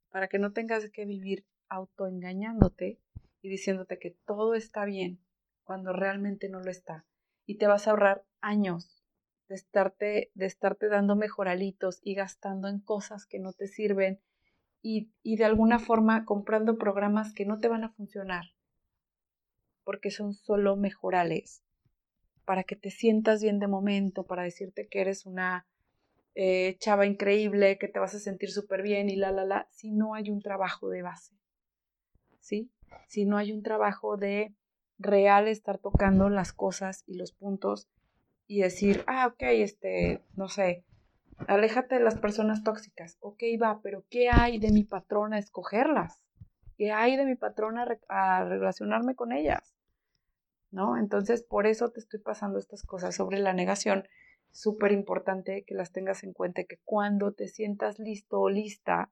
para 0.09 0.27
que 0.27 0.39
no 0.39 0.51
tengas 0.51 0.89
que 0.89 1.05
vivir 1.05 1.45
autoengañándote 1.69 2.99
y 3.41 3.49
diciéndote 3.49 3.99
que 3.99 4.17
todo 4.25 4.55
está 4.55 4.85
bien 4.85 5.19
cuando 5.63 5.93
realmente 5.93 6.49
no 6.49 6.59
lo 6.59 6.71
está. 6.71 7.05
Y 7.45 7.55
te 7.55 7.67
vas 7.67 7.87
a 7.87 7.91
ahorrar 7.91 8.25
años 8.41 9.03
de 9.47 9.55
estarte, 9.55 10.31
de 10.33 10.45
estarte 10.45 10.89
dando 10.89 11.15
mejoralitos 11.15 11.99
y 12.03 12.15
gastando 12.15 12.67
en 12.67 12.79
cosas 12.79 13.25
que 13.25 13.39
no 13.39 13.53
te 13.53 13.67
sirven 13.67 14.19
y, 14.81 15.11
y 15.23 15.37
de 15.37 15.45
alguna 15.45 15.79
forma 15.79 16.25
comprando 16.25 16.77
programas 16.77 17.33
que 17.33 17.45
no 17.45 17.59
te 17.59 17.67
van 17.67 17.83
a 17.83 17.89
funcionar 17.89 18.45
porque 19.89 20.11
son 20.11 20.35
solo 20.35 20.75
mejorales 20.75 21.63
para 22.49 22.63
que 22.63 22.75
te 22.75 22.89
sientas 22.89 23.43
bien 23.43 23.59
de 23.59 23.67
momento, 23.67 24.25
para 24.25 24.41
decirte 24.41 24.87
que 24.87 25.01
eres 25.01 25.27
una 25.27 25.67
eh, 26.33 26.77
chava 26.79 27.05
increíble, 27.05 27.77
que 27.77 27.87
te 27.87 27.99
vas 27.99 28.15
a 28.15 28.19
sentir 28.19 28.49
súper 28.49 28.81
bien 28.81 29.07
y 29.07 29.15
la, 29.17 29.31
la, 29.31 29.45
la, 29.45 29.67
si 29.69 29.91
no 29.91 30.15
hay 30.15 30.31
un 30.31 30.41
trabajo 30.41 30.89
de 30.89 31.03
base, 31.03 31.35
¿sí? 32.39 32.71
Si 33.07 33.25
no 33.25 33.37
hay 33.37 33.51
un 33.51 33.61
trabajo 33.61 34.17
de 34.17 34.55
real 34.97 35.47
estar 35.47 35.77
tocando 35.77 36.27
las 36.31 36.51
cosas 36.51 37.03
y 37.05 37.17
los 37.17 37.33
puntos 37.33 37.87
y 38.47 38.61
decir, 38.61 39.03
ah, 39.05 39.27
ok, 39.27 39.43
este, 39.43 40.23
no 40.35 40.49
sé, 40.49 40.83
aléjate 41.47 41.99
de 41.99 42.03
las 42.03 42.17
personas 42.17 42.63
tóxicas. 42.63 43.19
Ok, 43.19 43.43
va, 43.61 43.79
pero 43.83 44.05
¿qué 44.09 44.31
hay 44.31 44.57
de 44.57 44.71
mi 44.71 44.85
patrona 44.85 45.37
escogerlas? 45.37 46.23
¿Qué 46.77 46.91
hay 46.91 47.15
de 47.15 47.25
mi 47.25 47.35
patrona 47.35 47.85
a 48.07 48.43
relacionarme 48.43 49.13
con 49.13 49.33
ellas? 49.33 49.78
¿No? 50.71 50.97
Entonces, 50.97 51.41
por 51.43 51.65
eso 51.65 51.89
te 51.89 51.99
estoy 51.99 52.19
pasando 52.19 52.59
estas 52.59 52.83
cosas 52.83 53.15
sobre 53.15 53.39
la 53.39 53.53
negación, 53.53 54.07
súper 54.51 54.91
importante 54.91 55.63
que 55.65 55.75
las 55.75 55.91
tengas 55.91 56.23
en 56.23 56.33
cuenta, 56.33 56.63
que 56.63 56.79
cuando 56.85 57.33
te 57.33 57.47
sientas 57.47 57.99
listo 57.99 58.39
o 58.39 58.49
lista, 58.49 59.11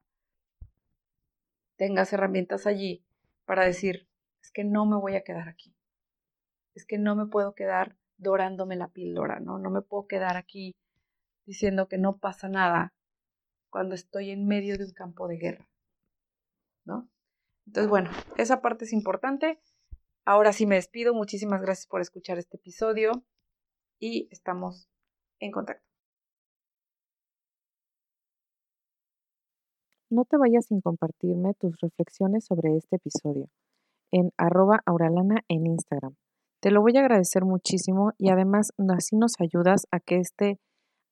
tengas 1.76 2.12
herramientas 2.12 2.66
allí 2.66 3.04
para 3.44 3.64
decir, 3.64 4.08
es 4.42 4.50
que 4.50 4.64
no 4.64 4.86
me 4.86 4.96
voy 4.96 5.16
a 5.16 5.22
quedar 5.22 5.48
aquí, 5.48 5.74
es 6.74 6.86
que 6.86 6.98
no 6.98 7.16
me 7.16 7.26
puedo 7.26 7.54
quedar 7.54 7.96
dorándome 8.18 8.76
la 8.76 8.88
píldora, 8.88 9.40
¿no? 9.40 9.58
No 9.58 9.70
me 9.70 9.82
puedo 9.82 10.06
quedar 10.06 10.36
aquí 10.36 10.76
diciendo 11.46 11.88
que 11.88 11.98
no 11.98 12.18
pasa 12.18 12.48
nada 12.48 12.92
cuando 13.70 13.94
estoy 13.94 14.30
en 14.30 14.46
medio 14.46 14.76
de 14.76 14.84
un 14.84 14.92
campo 14.92 15.28
de 15.28 15.38
guerra, 15.38 15.68
¿no? 16.84 17.08
Entonces, 17.66 17.88
bueno, 17.88 18.10
esa 18.36 18.60
parte 18.60 18.84
es 18.84 18.92
importante. 18.92 19.60
Ahora 20.30 20.52
sí 20.52 20.66
me 20.66 20.74
despido. 20.74 21.14
Muchísimas 21.14 21.62
gracias 21.62 21.86
por 21.86 22.02
escuchar 22.02 22.36
este 22.36 22.58
episodio 22.58 23.12
y 23.98 24.28
estamos 24.30 24.86
en 25.40 25.50
contacto. 25.50 25.86
No 30.10 30.26
te 30.26 30.36
vayas 30.36 30.66
sin 30.66 30.82
compartirme 30.82 31.54
tus 31.54 31.80
reflexiones 31.80 32.44
sobre 32.44 32.76
este 32.76 32.96
episodio 32.96 33.48
en 34.12 34.30
arroba 34.36 34.80
auralana 34.84 35.44
en 35.48 35.66
Instagram. 35.66 36.16
Te 36.60 36.72
lo 36.72 36.82
voy 36.82 36.98
a 36.98 37.00
agradecer 37.00 37.46
muchísimo 37.46 38.12
y 38.18 38.28
además 38.28 38.72
así 38.94 39.16
nos 39.16 39.32
ayudas 39.40 39.86
a 39.90 39.98
que 39.98 40.16
este, 40.16 40.58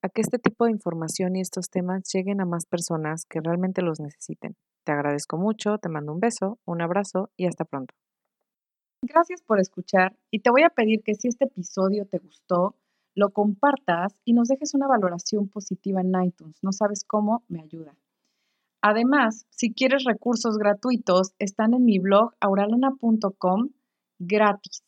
a 0.02 0.10
que 0.10 0.20
este 0.20 0.38
tipo 0.38 0.66
de 0.66 0.72
información 0.72 1.36
y 1.36 1.40
estos 1.40 1.70
temas 1.70 2.02
lleguen 2.12 2.42
a 2.42 2.44
más 2.44 2.66
personas 2.66 3.24
que 3.24 3.40
realmente 3.42 3.80
los 3.80 3.98
necesiten. 3.98 4.56
Te 4.84 4.92
agradezco 4.92 5.38
mucho, 5.38 5.78
te 5.78 5.88
mando 5.88 6.12
un 6.12 6.20
beso, 6.20 6.58
un 6.66 6.82
abrazo 6.82 7.30
y 7.34 7.46
hasta 7.46 7.64
pronto. 7.64 7.94
Gracias 9.08 9.40
por 9.40 9.60
escuchar 9.60 10.16
y 10.32 10.40
te 10.40 10.50
voy 10.50 10.64
a 10.64 10.70
pedir 10.70 11.02
que 11.04 11.14
si 11.14 11.28
este 11.28 11.44
episodio 11.44 12.06
te 12.06 12.18
gustó, 12.18 12.74
lo 13.14 13.30
compartas 13.30 14.16
y 14.24 14.32
nos 14.32 14.48
dejes 14.48 14.74
una 14.74 14.88
valoración 14.88 15.48
positiva 15.48 16.00
en 16.00 16.12
iTunes. 16.24 16.58
No 16.60 16.72
sabes 16.72 17.04
cómo, 17.06 17.44
me 17.46 17.60
ayuda. 17.62 17.94
Además, 18.82 19.46
si 19.50 19.72
quieres 19.72 20.02
recursos 20.04 20.58
gratuitos, 20.58 21.34
están 21.38 21.74
en 21.74 21.84
mi 21.84 22.00
blog 22.00 22.32
auralana.com 22.40 23.68
gratis. 24.18 24.82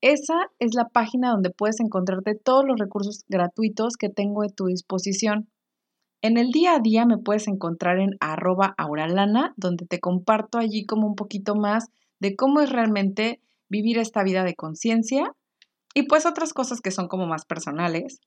Esa 0.00 0.50
es 0.58 0.74
la 0.74 0.88
página 0.88 1.30
donde 1.30 1.50
puedes 1.50 1.78
encontrarte 1.80 2.34
todos 2.34 2.64
los 2.66 2.80
recursos 2.80 3.22
gratuitos 3.28 3.96
que 3.98 4.08
tengo 4.08 4.42
a 4.42 4.48
tu 4.48 4.66
disposición. 4.66 5.50
En 6.22 6.38
el 6.38 6.52
día 6.52 6.76
a 6.76 6.80
día 6.80 7.04
me 7.04 7.18
puedes 7.18 7.48
encontrar 7.48 7.98
en 7.98 8.16
arroba 8.18 8.74
auralana, 8.78 9.52
donde 9.58 9.84
te 9.84 10.00
comparto 10.00 10.56
allí 10.56 10.86
como 10.86 11.06
un 11.06 11.16
poquito 11.16 11.54
más 11.54 11.90
de 12.22 12.36
cómo 12.36 12.60
es 12.60 12.70
realmente 12.70 13.40
vivir 13.68 13.98
esta 13.98 14.22
vida 14.22 14.44
de 14.44 14.54
conciencia 14.54 15.32
y 15.92 16.04
pues 16.04 16.24
otras 16.24 16.54
cosas 16.54 16.80
que 16.80 16.92
son 16.92 17.08
como 17.08 17.26
más 17.26 17.44
personales. 17.44 18.20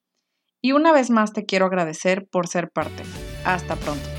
Y 0.62 0.74
una 0.74 0.92
vez 0.92 1.10
más 1.10 1.32
te 1.32 1.46
quiero 1.46 1.66
agradecer 1.66 2.28
por 2.30 2.48
ser 2.48 2.70
parte. 2.72 3.04
Hasta 3.46 3.78
pronto. 3.78 4.15